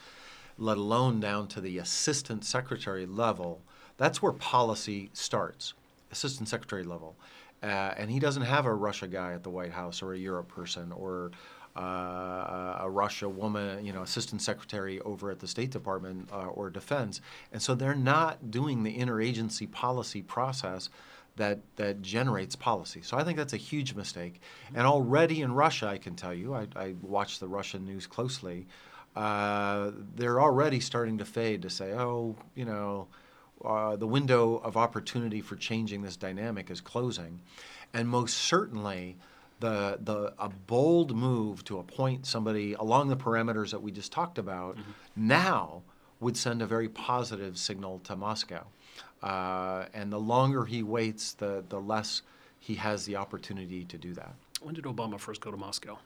let 0.56 0.78
alone 0.78 1.18
down 1.18 1.48
to 1.48 1.60
the 1.60 1.78
assistant 1.78 2.44
secretary 2.44 3.06
level, 3.06 3.62
that's 3.96 4.22
where 4.22 4.32
policy 4.32 5.10
starts, 5.12 5.74
assistant 6.12 6.48
secretary 6.48 6.84
level. 6.84 7.16
Uh, 7.62 7.92
and 7.96 8.10
he 8.10 8.18
doesn't 8.18 8.42
have 8.42 8.66
a 8.66 8.74
Russia 8.74 9.06
guy 9.06 9.32
at 9.32 9.42
the 9.42 9.50
White 9.50 9.72
House 9.72 10.00
or 10.00 10.14
a 10.14 10.18
Europe 10.18 10.48
person 10.48 10.92
or 10.92 11.30
uh, 11.80 12.84
a 12.86 12.90
Russia 12.90 13.28
woman, 13.28 13.84
you 13.86 13.92
know, 13.92 14.02
assistant 14.02 14.42
secretary 14.42 15.00
over 15.00 15.30
at 15.30 15.38
the 15.38 15.46
State 15.46 15.70
Department 15.70 16.28
uh, 16.32 16.58
or 16.58 16.70
Defense. 16.70 17.20
And 17.52 17.62
so 17.62 17.74
they're 17.74 17.94
not 17.94 18.50
doing 18.50 18.82
the 18.82 18.98
interagency 18.98 19.70
policy 19.70 20.22
process 20.22 20.90
that 21.36 21.58
that 21.76 22.02
generates 22.02 22.54
policy. 22.56 23.00
So 23.02 23.16
I 23.16 23.24
think 23.24 23.38
that's 23.38 23.54
a 23.54 23.62
huge 23.72 23.94
mistake. 23.94 24.40
And 24.74 24.86
already 24.86 25.40
in 25.40 25.52
Russia, 25.52 25.86
I 25.86 25.98
can 25.98 26.14
tell 26.14 26.34
you, 26.34 26.54
I, 26.54 26.66
I 26.76 26.94
watch 27.00 27.38
the 27.38 27.48
Russian 27.48 27.86
news 27.86 28.06
closely. 28.06 28.66
Uh, 29.16 29.92
they're 30.16 30.40
already 30.40 30.80
starting 30.80 31.18
to 31.18 31.24
fade 31.24 31.62
to 31.62 31.70
say, 31.70 31.92
oh, 31.92 32.36
you 32.54 32.66
know, 32.66 33.08
uh, 33.64 33.96
the 33.96 34.06
window 34.06 34.56
of 34.56 34.76
opportunity 34.76 35.40
for 35.40 35.56
changing 35.56 36.02
this 36.02 36.16
dynamic 36.16 36.70
is 36.70 36.80
closing, 36.80 37.40
and 37.94 38.08
most 38.08 38.36
certainly. 38.36 39.16
The, 39.60 39.98
the 40.02 40.32
a 40.38 40.48
bold 40.48 41.14
move 41.14 41.64
to 41.64 41.78
appoint 41.78 42.26
somebody 42.26 42.72
along 42.74 43.08
the 43.08 43.16
parameters 43.16 43.70
that 43.70 43.82
we 43.82 43.92
just 43.92 44.10
talked 44.10 44.38
about 44.38 44.78
now 45.14 45.82
would 46.20 46.36
send 46.36 46.62
a 46.62 46.66
very 46.66 46.88
positive 46.88 47.58
signal 47.58 48.00
to 48.04 48.16
Moscow. 48.16 48.64
Uh, 49.22 49.84
and 49.92 50.12
the 50.12 50.18
longer 50.18 50.64
he 50.64 50.82
waits, 50.82 51.32
the, 51.32 51.62
the 51.68 51.80
less 51.80 52.22
he 52.58 52.74
has 52.74 53.04
the 53.04 53.16
opportunity 53.16 53.84
to 53.84 53.98
do 53.98 54.12
that. 54.14 54.34
When 54.62 54.74
did 54.74 54.84
Obama 54.84 55.18
first 55.18 55.40
go 55.40 55.50
to 55.50 55.56
Moscow? 55.56 55.98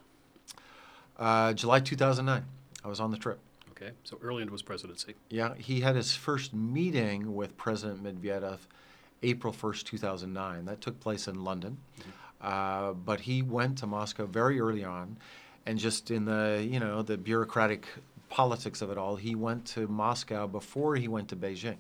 Uh, 1.19 1.53
July 1.53 1.81
2009, 1.81 2.45
I 2.85 2.89
was 2.89 3.01
on 3.01 3.11
the 3.11 3.17
trip. 3.17 3.39
Okay, 3.71 3.91
so 4.05 4.19
early 4.23 4.43
into 4.43 4.53
his 4.53 4.63
presidency. 4.63 5.15
Yeah, 5.31 5.55
he 5.57 5.81
had 5.81 5.97
his 5.97 6.15
first 6.15 6.55
meeting 6.55 7.35
with 7.35 7.57
President 7.57 8.03
Medvedev 8.05 8.59
April 9.25 9.53
1st, 9.53 9.85
2009. 9.85 10.65
That 10.67 10.81
took 10.81 11.01
place 11.01 11.27
in 11.27 11.43
London. 11.43 11.79
Uh, 12.45 12.93
but 12.93 13.21
he 13.21 13.43
went 13.43 13.79
to 13.79 13.87
Moscow 13.87 14.27
very 14.27 14.61
early 14.61 14.85
on, 14.85 15.17
and 15.65 15.79
just 15.79 16.11
in 16.11 16.27
the 16.27 16.67
you 16.69 16.79
know 16.79 17.03
the 17.03 17.17
bureaucratic 17.17 17.87
politics 18.29 18.83
of 18.83 18.91
it 18.91 18.99
all, 18.99 19.17
he 19.17 19.35
went 19.35 19.65
to 19.65 19.89
Moscow 19.89 20.47
before 20.47 20.97
he 20.97 21.09
went 21.09 21.29
to 21.29 21.37
Beijing, 21.37 21.79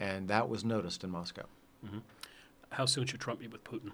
and 0.00 0.26
that 0.28 0.48
was 0.48 0.64
noticed 0.64 1.04
in 1.04 1.10
Moscow. 1.10 1.44
How 2.70 2.86
soon 2.86 3.06
should 3.06 3.20
Trump 3.20 3.40
meet 3.40 3.52
with 3.52 3.62
Putin? 3.62 3.92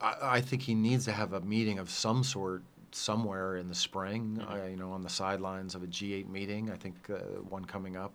I, 0.00 0.16
I 0.22 0.40
think 0.42 0.62
he 0.62 0.74
needs 0.74 1.06
to 1.06 1.12
have 1.12 1.32
a 1.32 1.40
meeting 1.40 1.78
of 1.78 1.88
some 1.88 2.22
sort 2.22 2.62
somewhere 2.92 3.56
in 3.56 3.68
the 3.68 3.74
spring. 3.74 4.38
Mm-hmm. 4.40 4.52
Uh, 4.52 4.66
you 4.66 4.76
know, 4.76 4.92
on 4.92 5.02
the 5.02 5.08
sidelines 5.08 5.74
of 5.74 5.82
a 5.82 5.86
G8 5.86 6.28
meeting. 6.28 6.70
I 6.70 6.76
think 6.76 6.96
uh, 7.10 7.18
one 7.48 7.64
coming 7.64 7.96
up. 7.96 8.12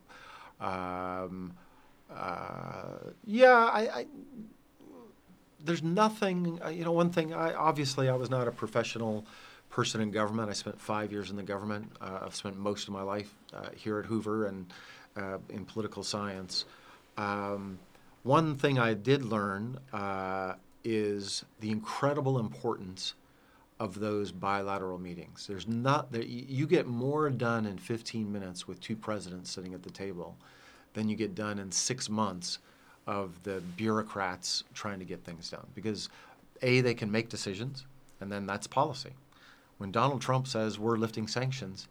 Um, 0.62 1.54
uh, 2.14 3.12
yeah, 3.26 3.54
I, 3.54 3.82
I. 3.82 4.06
There's 5.64 5.84
nothing. 5.84 6.60
uh, 6.64 6.70
You 6.70 6.84
know, 6.84 6.92
one 6.92 7.10
thing. 7.12 7.34
I 7.34 7.54
obviously 7.54 8.10
I 8.10 8.16
was 8.16 8.30
not 8.30 8.48
a 8.48 8.52
professional 8.52 9.26
person 9.70 10.02
in 10.02 10.12
government. 10.12 10.50
I 10.50 10.54
spent 10.54 10.80
five 10.80 11.12
years 11.12 11.30
in 11.30 11.36
the 11.36 11.44
government. 11.44 11.92
Uh, 12.00 12.20
I've 12.22 12.36
spent 12.36 12.58
most 12.58 12.88
of 12.88 12.94
my 12.94 13.02
life 13.02 13.34
uh, 13.54 13.70
here 13.76 14.00
at 14.00 14.06
Hoover 14.06 14.46
and 14.46 14.72
uh, 15.16 15.38
in 15.50 15.66
political 15.66 16.04
science. 16.04 16.66
Um, 17.18 17.80
one 18.24 18.56
thing 18.56 18.78
I 18.80 18.94
did 18.94 19.24
learn 19.26 19.80
uh, 19.92 20.56
is 20.84 21.44
the 21.60 21.72
incredible 21.72 22.40
importance 22.40 23.16
of 23.80 24.00
those 24.00 24.32
bilateral 24.32 24.98
meetings. 24.98 25.48
There's 25.48 25.68
not 25.68 26.12
there, 26.12 26.24
you 26.24 26.68
get 26.68 26.88
more 26.88 27.30
done 27.30 27.66
in 27.66 27.78
15 27.78 28.32
minutes 28.32 28.68
with 28.68 28.80
two 28.80 28.96
presidents 28.96 29.52
sitting 29.52 29.74
at 29.74 29.84
the 29.84 29.90
table 29.90 30.38
than 30.94 31.10
you 31.10 31.16
get 31.16 31.36
done 31.36 31.60
in 31.60 31.72
six 31.72 32.10
months 32.10 32.60
of 33.08 33.42
the 33.44 33.62
bureaucrats 33.76 34.64
trying 34.74 35.00
to 35.00 35.06
get 35.06 35.24
things 35.24 35.50
done. 35.50 35.68
Because 35.76 36.10
a 36.62 36.82
they 36.82 36.94
can 36.94 37.12
make 37.12 37.30
decisions, 37.30 37.86
and 38.22 38.32
then 38.32 38.46
that's 38.46 38.68
policy. 38.68 39.12
When 39.78 39.92
Donald 39.92 40.22
Trump 40.22 40.48
says 40.48 40.80
we're 40.80 40.98
lifting 40.98 41.28
sanctions, 41.28 41.88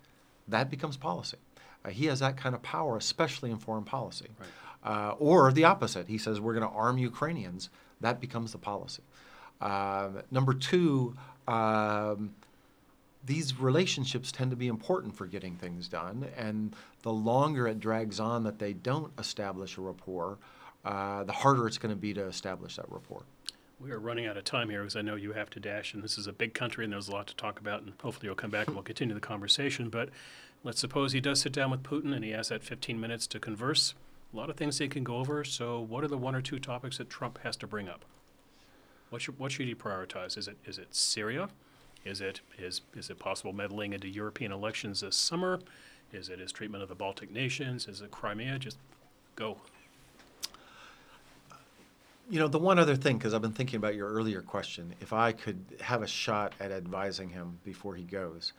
that 0.48 0.70
becomes 0.70 0.96
policy. 0.96 1.38
Uh, 1.84 1.90
he 1.90 2.06
has 2.06 2.20
that 2.20 2.36
kind 2.36 2.54
of 2.54 2.62
power, 2.62 2.96
especially 2.96 3.50
in 3.50 3.58
foreign 3.58 3.84
policy. 3.84 4.28
Right. 4.38 4.48
Uh, 4.84 5.14
or 5.18 5.52
the 5.52 5.64
opposite. 5.64 6.08
He 6.08 6.18
says 6.18 6.40
we're 6.40 6.54
going 6.54 6.68
to 6.68 6.74
arm 6.74 6.98
Ukrainians. 6.98 7.70
That 8.00 8.20
becomes 8.20 8.52
the 8.52 8.58
policy. 8.58 9.02
Um, 9.60 10.22
number 10.30 10.54
two, 10.54 11.14
um, 11.46 12.34
these 13.24 13.58
relationships 13.58 14.32
tend 14.32 14.50
to 14.50 14.56
be 14.56 14.66
important 14.66 15.14
for 15.14 15.26
getting 15.26 15.54
things 15.54 15.86
done, 15.86 16.26
and 16.36 16.74
the 17.02 17.12
longer 17.12 17.68
it 17.68 17.78
drags 17.78 18.18
on 18.18 18.42
that 18.42 18.58
they 18.58 18.72
don't 18.72 19.12
establish 19.18 19.78
a 19.78 19.80
rapport, 19.80 20.38
uh, 20.84 21.24
the 21.24 21.32
harder 21.32 21.66
it's 21.66 21.78
going 21.78 21.94
to 21.94 22.00
be 22.00 22.14
to 22.14 22.24
establish 22.24 22.76
that 22.76 22.86
rapport. 22.90 23.22
We 23.80 23.90
are 23.90 23.98
running 23.98 24.26
out 24.26 24.36
of 24.36 24.44
time 24.44 24.70
here 24.70 24.80
because 24.80 24.94
I 24.94 25.02
know 25.02 25.16
you 25.16 25.32
have 25.32 25.50
to 25.50 25.60
dash, 25.60 25.92
and 25.92 26.04
this 26.04 26.16
is 26.16 26.26
a 26.26 26.32
big 26.32 26.54
country, 26.54 26.84
and 26.84 26.92
there's 26.92 27.08
a 27.08 27.12
lot 27.12 27.26
to 27.28 27.36
talk 27.36 27.58
about. 27.58 27.82
And 27.82 27.94
hopefully, 28.00 28.26
you'll 28.26 28.36
come 28.36 28.50
back 28.50 28.68
and 28.68 28.76
we'll 28.76 28.84
continue 28.84 29.14
the 29.14 29.20
conversation. 29.20 29.88
But 29.88 30.10
let's 30.62 30.80
suppose 30.80 31.12
he 31.12 31.20
does 31.20 31.40
sit 31.40 31.52
down 31.52 31.70
with 31.70 31.82
Putin 31.82 32.14
and 32.14 32.24
he 32.24 32.30
has 32.30 32.48
that 32.48 32.62
15 32.62 33.00
minutes 33.00 33.26
to 33.28 33.40
converse. 33.40 33.94
A 34.32 34.36
lot 34.36 34.50
of 34.50 34.56
things 34.56 34.78
they 34.78 34.88
can 34.88 35.02
go 35.02 35.16
over. 35.16 35.42
So, 35.42 35.80
what 35.80 36.04
are 36.04 36.08
the 36.08 36.16
one 36.16 36.34
or 36.34 36.40
two 36.40 36.58
topics 36.58 36.98
that 36.98 37.10
Trump 37.10 37.38
has 37.42 37.56
to 37.56 37.66
bring 37.66 37.88
up? 37.88 38.04
What 39.10 39.20
should 39.20 39.38
what 39.38 39.52
should 39.52 39.66
he 39.66 39.74
prioritize? 39.74 40.38
Is 40.38 40.48
it 40.48 40.56
is 40.64 40.78
it 40.78 40.94
Syria? 40.94 41.48
Is 42.04 42.20
it 42.20 42.40
is 42.58 42.80
is 42.96 43.10
it 43.10 43.18
possible 43.18 43.52
meddling 43.52 43.92
into 43.92 44.08
European 44.08 44.52
elections 44.52 45.00
this 45.00 45.16
summer? 45.16 45.60
Is 46.12 46.28
it 46.28 46.38
his 46.38 46.52
treatment 46.52 46.82
of 46.82 46.88
the 46.88 46.94
Baltic 46.94 47.30
nations? 47.30 47.86
Is 47.88 48.00
it 48.00 48.10
Crimea? 48.10 48.58
Just 48.58 48.78
go. 49.36 49.58
You 52.30 52.38
know, 52.38 52.48
the 52.48 52.58
one 52.58 52.78
other 52.78 52.96
thing, 52.96 53.18
because 53.18 53.34
I've 53.34 53.42
been 53.42 53.52
thinking 53.52 53.76
about 53.76 53.94
your 53.94 54.08
earlier 54.08 54.40
question, 54.42 54.94
if 55.00 55.12
I 55.12 55.32
could 55.32 55.58
have 55.80 56.02
a 56.02 56.06
shot 56.06 56.54
at 56.60 56.70
advising 56.70 57.30
him 57.30 57.58
before 57.64 57.94
he 57.94 58.04
goes, 58.04 58.52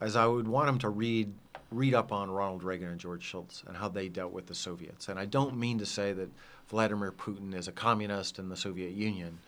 as 0.00 0.16
I 0.16 0.26
would 0.26 0.48
want 0.48 0.68
him 0.68 0.78
to 0.78 0.88
read 0.88 1.32
read 1.70 1.92
up 1.92 2.12
on 2.12 2.30
Ronald 2.30 2.62
Reagan 2.62 2.88
and 2.88 2.98
George 2.98 3.22
Shultz 3.22 3.62
and 3.66 3.76
how 3.76 3.88
they 3.88 4.08
dealt 4.08 4.32
with 4.32 4.46
the 4.46 4.54
Soviets. 4.54 5.08
And 5.08 5.18
I 5.18 5.26
don't 5.26 5.58
mean 5.58 5.78
to 5.80 5.84
say 5.84 6.14
that 6.14 6.30
Vladimir 6.68 7.12
Putin 7.12 7.54
is 7.54 7.68
a 7.68 7.72
communist 7.72 8.38
in 8.38 8.48
the 8.48 8.56
Soviet 8.56 8.92
Union, 8.92 9.38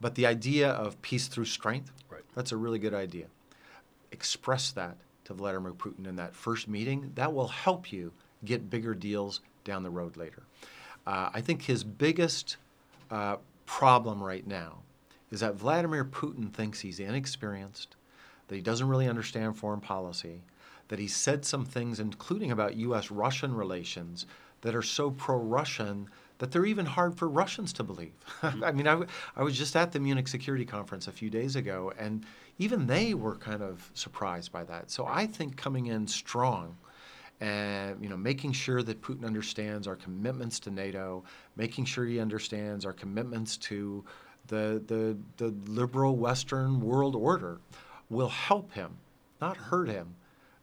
but 0.00 0.16
the 0.16 0.26
idea 0.26 0.70
of 0.70 1.00
peace 1.02 1.28
through 1.28 1.44
strength, 1.44 1.92
Right. 2.10 2.24
that's 2.34 2.50
a 2.50 2.56
really 2.56 2.80
good 2.80 2.94
idea. 2.94 3.26
Express 4.10 4.72
that 4.72 4.96
to 5.26 5.34
Vladimir 5.34 5.72
Putin 5.72 6.08
in 6.08 6.16
that 6.16 6.34
first 6.34 6.66
meeting. 6.66 7.12
That 7.14 7.32
will 7.32 7.46
help 7.48 7.92
you 7.92 8.12
get 8.44 8.68
bigger 8.68 8.94
deals 8.94 9.40
down 9.62 9.84
the 9.84 9.90
road 9.90 10.16
later. 10.16 10.42
Uh, 11.06 11.30
I 11.32 11.40
think 11.40 11.62
his 11.62 11.84
biggest 11.84 12.56
uh, 13.10 13.36
problem 13.66 14.22
right 14.22 14.46
now 14.46 14.78
is 15.30 15.40
that 15.40 15.54
Vladimir 15.54 16.04
Putin 16.04 16.52
thinks 16.52 16.80
he's 16.80 17.00
inexperienced, 17.00 17.96
that 18.48 18.56
he 18.56 18.60
doesn't 18.60 18.88
really 18.88 19.08
understand 19.08 19.56
foreign 19.56 19.80
policy, 19.80 20.42
that 20.88 20.98
he 20.98 21.06
said 21.06 21.44
some 21.44 21.64
things, 21.64 22.00
including 22.00 22.50
about 22.50 22.76
U.S. 22.76 23.10
Russian 23.10 23.54
relations, 23.54 24.26
that 24.62 24.74
are 24.74 24.82
so 24.82 25.10
pro 25.10 25.36
Russian 25.36 26.08
that 26.38 26.50
they're 26.50 26.66
even 26.66 26.86
hard 26.86 27.16
for 27.16 27.28
Russians 27.28 27.72
to 27.74 27.84
believe. 27.84 28.12
I 28.42 28.72
mean, 28.72 28.88
I, 28.88 29.42
was 29.42 29.56
just 29.56 29.76
at 29.76 29.92
the 29.92 30.00
Munich 30.00 30.26
Security 30.26 30.64
Conference 30.64 31.06
a 31.06 31.12
few 31.12 31.28
days 31.28 31.54
ago, 31.54 31.92
and 31.98 32.24
even 32.58 32.86
they 32.86 33.14
were 33.14 33.36
kind 33.36 33.62
of 33.62 33.90
surprised 33.94 34.50
by 34.50 34.64
that. 34.64 34.90
So 34.90 35.06
I 35.06 35.26
think 35.26 35.56
coming 35.56 35.86
in 35.86 36.06
strong 36.06 36.76
and 37.40 38.02
you 38.02 38.08
know 38.08 38.16
making 38.16 38.52
sure 38.52 38.82
that 38.82 39.00
Putin 39.00 39.24
understands 39.24 39.86
our 39.86 39.96
commitments 39.96 40.60
to 40.60 40.70
NATO, 40.70 41.24
making 41.56 41.86
sure 41.86 42.04
he 42.04 42.20
understands 42.20 42.84
our 42.84 42.92
commitments 42.92 43.56
to 43.58 44.04
the 44.48 44.82
the, 44.86 45.16
the 45.36 45.54
liberal 45.70 46.16
Western 46.16 46.80
world 46.80 47.16
order 47.16 47.58
will 48.08 48.28
help 48.28 48.72
him, 48.72 48.96
not 49.40 49.56
hurt 49.56 49.88
him, 49.88 50.14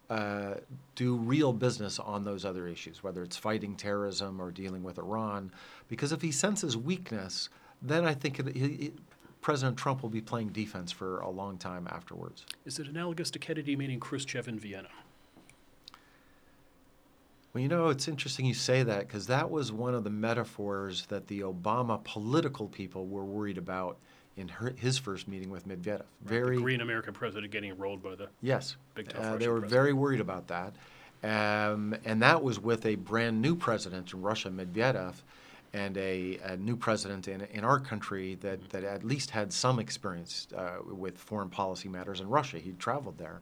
uh, 0.10 0.56
do 0.96 1.16
real 1.16 1.54
business 1.54 2.00
on 2.00 2.24
those 2.24 2.46
other 2.46 2.68
issues, 2.68 3.04
whether 3.04 3.24
it's 3.24 3.38
fighting 3.38 3.76
terrorism 3.76 4.42
or 4.42 4.52
dealing 4.52 4.84
with 4.84 4.98
Iran. 4.98 5.52
Because 5.88 6.12
if 6.12 6.22
he 6.22 6.32
senses 6.32 6.78
weakness, 6.78 7.50
then 7.82 8.06
I 8.06 8.14
think 8.14 8.40
it, 8.40 8.48
it, 8.56 8.94
President 9.42 9.78
Trump 9.78 10.02
will 10.02 10.10
be 10.10 10.22
playing 10.22 10.50
defense 10.50 10.92
for 10.92 11.20
a 11.20 11.30
long 11.30 11.58
time 11.58 11.88
afterwards. 11.90 12.46
Is 12.66 12.80
it 12.80 12.88
analogous 12.88 13.32
to 13.32 13.40
Kennedy 13.40 13.76
meeting 13.76 14.00
Khrushchev 14.00 14.48
in 14.48 14.60
Vienna? 14.60 14.90
Well, 17.58 17.64
you 17.64 17.70
know, 17.70 17.90
it's 17.90 18.08
interesting 18.08 18.46
you 18.46 18.54
say 18.54 18.84
that 18.84 19.08
because 19.08 19.26
that 19.26 19.50
was 19.50 19.72
one 19.72 19.96
of 19.96 20.04
the 20.04 20.12
metaphors 20.12 21.08
that 21.08 21.26
the 21.26 21.40
Obama 21.40 22.04
political 22.04 22.68
people 22.68 23.08
were 23.08 23.26
worried 23.26 23.58
about 23.58 23.98
in 24.36 24.48
her, 24.48 24.76
his 24.78 25.00
first 25.00 25.28
meeting 25.28 25.50
with 25.50 25.68
Medvedev. 25.68 26.04
Very 26.24 26.58
the 26.58 26.62
Korean 26.62 26.82
American 26.82 27.16
president 27.16 27.52
getting 27.52 27.76
rolled 27.76 28.04
by 28.04 28.14
the 28.14 28.30
yes, 28.44 28.76
Big 28.94 29.10
tough 29.10 29.24
uh, 29.24 29.38
they 29.38 29.48
were 29.48 29.62
president. 29.62 29.72
very 29.72 29.94
worried 29.94 30.20
about 30.20 30.48
that, 30.50 30.76
um, 31.24 31.96
and 32.06 32.22
that 32.22 32.44
was 32.44 32.60
with 32.60 32.86
a 32.86 32.94
brand 32.94 33.42
new 33.42 33.56
president 33.56 34.14
in 34.14 34.22
Russia, 34.22 34.52
Medvedev, 34.52 35.16
and 35.74 35.98
a, 35.98 36.38
a 36.44 36.58
new 36.58 36.76
president 36.76 37.28
in, 37.28 37.42
in 37.42 37.64
our 37.64 37.80
country 37.80 38.36
that, 38.42 38.70
that 38.70 38.84
at 38.84 39.04
least 39.04 39.32
had 39.32 39.52
some 39.52 39.80
experience 39.80 40.48
uh, 40.56 40.76
with 40.86 41.18
foreign 41.18 41.50
policy 41.50 41.90
matters 41.90 42.22
in 42.22 42.30
Russia. 42.30 42.60
He'd 42.60 42.78
traveled 42.78 43.18
there. 43.18 43.42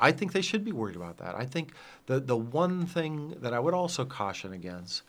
I 0.00 0.12
think 0.12 0.32
they 0.32 0.42
should 0.42 0.64
be 0.64 0.72
worried 0.72 0.96
about 0.96 1.18
that. 1.18 1.34
I 1.34 1.44
think 1.44 1.72
the 2.06 2.20
the 2.20 2.36
one 2.36 2.86
thing 2.86 3.36
that 3.40 3.52
I 3.52 3.58
would 3.58 3.74
also 3.74 4.04
caution 4.04 4.52
against, 4.52 5.02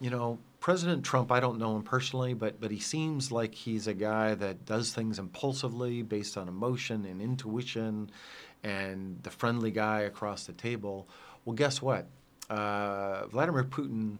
you 0.00 0.10
know, 0.10 0.38
President 0.60 1.04
Trump, 1.04 1.32
I 1.32 1.40
don't 1.40 1.58
know 1.58 1.74
him 1.76 1.82
personally, 1.82 2.34
but 2.34 2.60
but 2.60 2.70
he 2.70 2.78
seems 2.78 3.32
like 3.32 3.54
he's 3.54 3.86
a 3.86 3.94
guy 3.94 4.34
that 4.34 4.64
does 4.64 4.92
things 4.92 5.18
impulsively 5.18 6.02
based 6.02 6.36
on 6.36 6.48
emotion 6.48 7.04
and 7.04 7.20
intuition 7.20 8.10
and 8.62 9.18
the 9.22 9.30
friendly 9.30 9.70
guy 9.70 10.00
across 10.00 10.46
the 10.46 10.52
table. 10.52 11.08
Well, 11.44 11.54
guess 11.54 11.82
what? 11.82 12.06
Uh, 12.48 13.26
Vladimir 13.26 13.64
Putin 13.64 14.18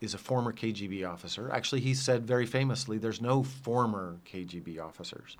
is 0.00 0.14
a 0.14 0.18
former 0.18 0.52
KGB 0.52 1.08
officer. 1.08 1.50
Actually, 1.52 1.80
he 1.80 1.94
said 1.94 2.26
very 2.26 2.46
famously, 2.46 2.98
there's 2.98 3.20
no 3.20 3.42
former 3.42 4.18
KGB 4.26 4.80
officers. 4.80 5.36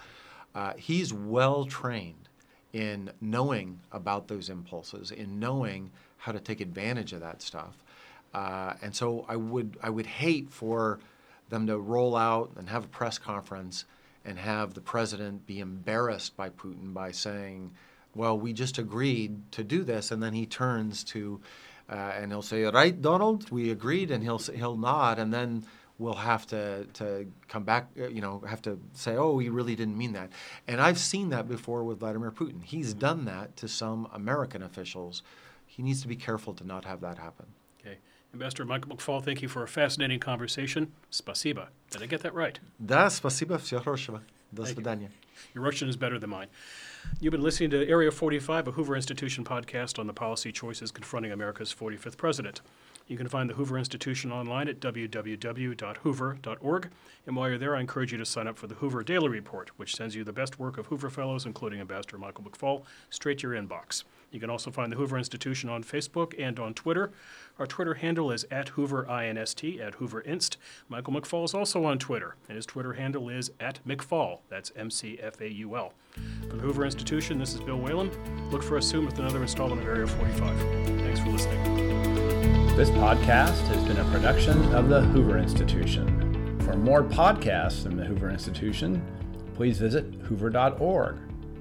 Uh, 0.55 0.73
he's 0.77 1.13
well 1.13 1.65
trained 1.65 2.29
in 2.75 3.09
knowing 3.21 3.79
about 3.93 4.27
those 4.27 4.51
impulses, 4.51 5.13
in 5.13 5.39
knowing 5.39 5.93
how 6.19 6.33
to 6.33 6.41
take 6.41 6.61
advantage 6.61 7.13
of 7.13 7.21
that 7.21 7.41
stuff. 7.41 7.83
Uh, 8.35 8.75
and 8.83 8.95
so 8.95 9.25
I 9.29 9.37
would 9.37 9.79
I 9.81 9.89
would 9.89 10.07
hate 10.07 10.51
for 10.51 10.99
them 11.51 11.69
to 11.69 11.79
roll 11.79 12.17
out 12.17 12.51
and 12.57 12.69
have 12.69 12.85
a 12.85 12.89
press 12.89 13.17
conference 13.17 13.85
and 14.25 14.39
have 14.39 14.75
the 14.75 14.81
president 14.81 15.47
be 15.47 15.61
embarrassed 15.61 16.37
by 16.37 16.51
Putin 16.51 16.93
by 16.93 17.13
saying, 17.13 17.71
"Well, 18.13 18.37
we 18.37 18.53
just 18.53 18.77
agreed 18.77 19.53
to 19.53 19.63
do 19.63 19.85
this," 19.85 20.11
and 20.11 20.21
then 20.21 20.33
he 20.33 20.45
turns 20.45 21.05
to 21.05 21.41
uh, 21.89 22.13
and 22.17 22.33
he'll 22.33 22.43
say, 22.43 22.65
"Right, 22.65 23.01
Donald, 23.01 23.53
we 23.53 23.71
agreed," 23.71 24.11
and 24.11 24.25
he'll 24.25 24.39
he'll 24.39 24.77
nod, 24.77 25.21
and 25.21 25.33
then 25.33 25.65
will 25.99 26.15
have 26.15 26.47
to, 26.47 26.85
to 26.95 27.27
come 27.49 27.63
back, 27.63 27.89
uh, 27.99 28.09
you 28.09 28.21
know, 28.21 28.43
have 28.49 28.61
to 28.63 28.79
say, 28.95 29.17
oh, 29.17 29.39
he 29.39 29.49
really 29.49 29.77
didn't 29.77 29.97
mean 29.97 30.13
that. 30.13 30.31
And 30.67 30.81
I've 30.81 30.99
seen 30.99 31.31
that 31.31 31.49
before 31.49 31.85
with 31.85 32.01
Vladimir 32.01 32.33
Putin. 32.33 32.63
He's 32.65 32.91
mm-hmm. 32.91 32.99
done 32.99 33.25
that 33.27 33.57
to 33.59 33.69
some 33.69 34.09
American 34.13 34.63
officials. 34.63 35.23
He 35.67 35.83
needs 35.83 36.03
to 36.03 36.09
be 36.09 36.17
careful 36.17 36.53
to 36.55 36.65
not 36.65 36.85
have 36.85 37.01
that 37.01 37.19
happen. 37.19 37.47
Okay. 37.81 37.99
Ambassador 38.33 38.65
Michael 38.65 38.97
McFaul, 38.97 39.23
thank 39.23 39.43
you 39.43 39.49
for 39.49 39.63
a 39.63 39.69
fascinating 39.69 40.19
conversation. 40.19 40.93
Спасибо. 41.11 41.69
Did 41.91 42.03
I 42.03 42.07
get 42.07 42.23
that 42.23 42.35
right? 42.35 42.59
Да, 42.85 43.09
спасибо, 43.09 43.59
всего 43.59 43.81
хорошего. 43.81 44.21
До 44.53 44.65
свидания. 44.67 45.11
Your 45.53 45.65
Russian 45.65 45.89
is 45.89 45.97
better 45.97 46.19
than 46.19 46.31
mine. 46.31 46.49
You've 47.21 47.33
been 47.33 47.43
listening 47.43 47.71
to 47.71 47.89
Area 47.89 48.11
45, 48.11 48.69
a 48.69 48.71
Hoover 48.73 48.97
Institution 48.97 49.45
podcast 49.45 49.99
on 49.99 50.07
the 50.07 50.13
policy 50.13 50.53
choices 50.53 50.91
confronting 50.91 51.33
America's 51.33 51.75
45th 51.75 52.17
president. 52.17 52.61
You 53.07 53.19
can 53.19 53.29
find 53.29 53.51
the 53.51 53.55
Hoover 53.55 53.77
Institution 53.77 54.33
online 54.33 54.67
at 54.67 54.81
www.hoover.org. 54.81 56.91
And 57.27 57.37
while 57.37 57.49
you're 57.49 57.59
there, 57.59 57.77
I 57.77 57.81
encourage 57.81 58.13
you 58.13 58.19
to 58.19 58.25
sign 58.25 58.47
up 58.47 58.57
for 58.57 58.67
the 58.67 58.77
Hoover 58.77 59.03
Daily 59.03 59.29
Report, 59.29 59.71
which 59.77 59.95
sends 59.95 60.15
you 60.15 60.25
the 60.25 60.33
best 60.33 60.59
work 60.59 60.79
of 60.79 60.87
Hoover 60.87 61.11
Fellows, 61.11 61.45
including 61.45 61.81
Ambassador 61.81 62.17
Michael 62.17 62.45
McFaul, 62.45 62.83
straight 63.11 63.39
to 63.41 63.49
your 63.49 63.61
inbox. 63.61 64.05
You 64.31 64.41
can 64.41 64.51
also 64.51 64.71
find 64.71 64.91
the 64.91 64.97
Hoover 64.97 65.17
Institution 65.17 65.69
on 65.69 65.85
Facebook 65.85 66.35
and 66.39 66.59
on 66.59 66.75
Twitter. 66.75 67.13
Our 67.59 67.67
Twitter 67.67 67.95
handle 67.95 68.33
is 68.33 68.47
at 68.51 68.71
Hoover 68.71 69.05
INST, 69.05 69.81
at 69.81 69.95
Hoover 69.95 70.21
Inst. 70.23 70.57
Michael 70.89 71.13
McFaul 71.13 71.45
is 71.45 71.55
also 71.55 71.85
on 71.85 71.99
Twitter, 71.99 72.35
and 72.49 72.57
his 72.57 72.67
Twitter 72.67 72.95
handle 72.95 73.29
is 73.29 73.53
at 73.61 73.79
McFaul. 73.87 74.41
That's 74.49 74.73
M 74.75 74.91
C 74.91 75.19
F 75.23 75.41
A 75.41 75.53
U 75.53 75.77
L. 75.77 75.93
For 76.49 76.57
the 76.57 76.63
Hoover 76.63 76.85
Institution, 76.85 77.39
this 77.39 77.55
is 77.55 77.61
Bill 77.61 77.79
Whalen. 77.79 78.11
Look 78.51 78.65
for 78.65 78.77
us 78.77 78.89
soon 78.89 79.07
with 79.07 79.19
another 79.19 79.43
installment 79.43 79.83
of 79.83 79.87
Area 79.87 80.07
45. 80.07 80.59
Thanks 81.01 81.21
for 81.21 81.29
listening. 81.29 81.94
This 82.77 82.91
podcast 82.91 83.69
has 83.69 83.85
been 83.85 83.99
a 83.99 84.11
production 84.11 84.75
of 84.75 84.89
the 84.89 85.01
Hoover 85.01 85.39
Institution. 85.39 86.59
For 86.63 86.75
more 86.75 87.05
podcasts 87.05 87.85
from 87.85 87.97
the 87.97 88.05
Hoover 88.05 88.29
Institution, 88.29 89.01
please 89.55 89.79
visit 89.79 90.13
hoover.org 90.25 91.17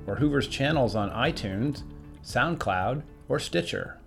or 0.07 0.15
Hoover's 0.15 0.47
channels 0.47 0.95
on 0.95 1.11
iTunes, 1.11 1.83
SoundCloud, 2.23 3.03
or 3.29 3.37
Stitcher. 3.37 3.99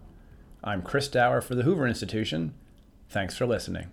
I'm 0.64 0.82
Chris 0.82 1.06
Dower 1.06 1.40
for 1.40 1.54
the 1.54 1.62
Hoover 1.62 1.86
Institution. 1.86 2.54
Thanks 3.08 3.36
for 3.36 3.46
listening. 3.46 3.92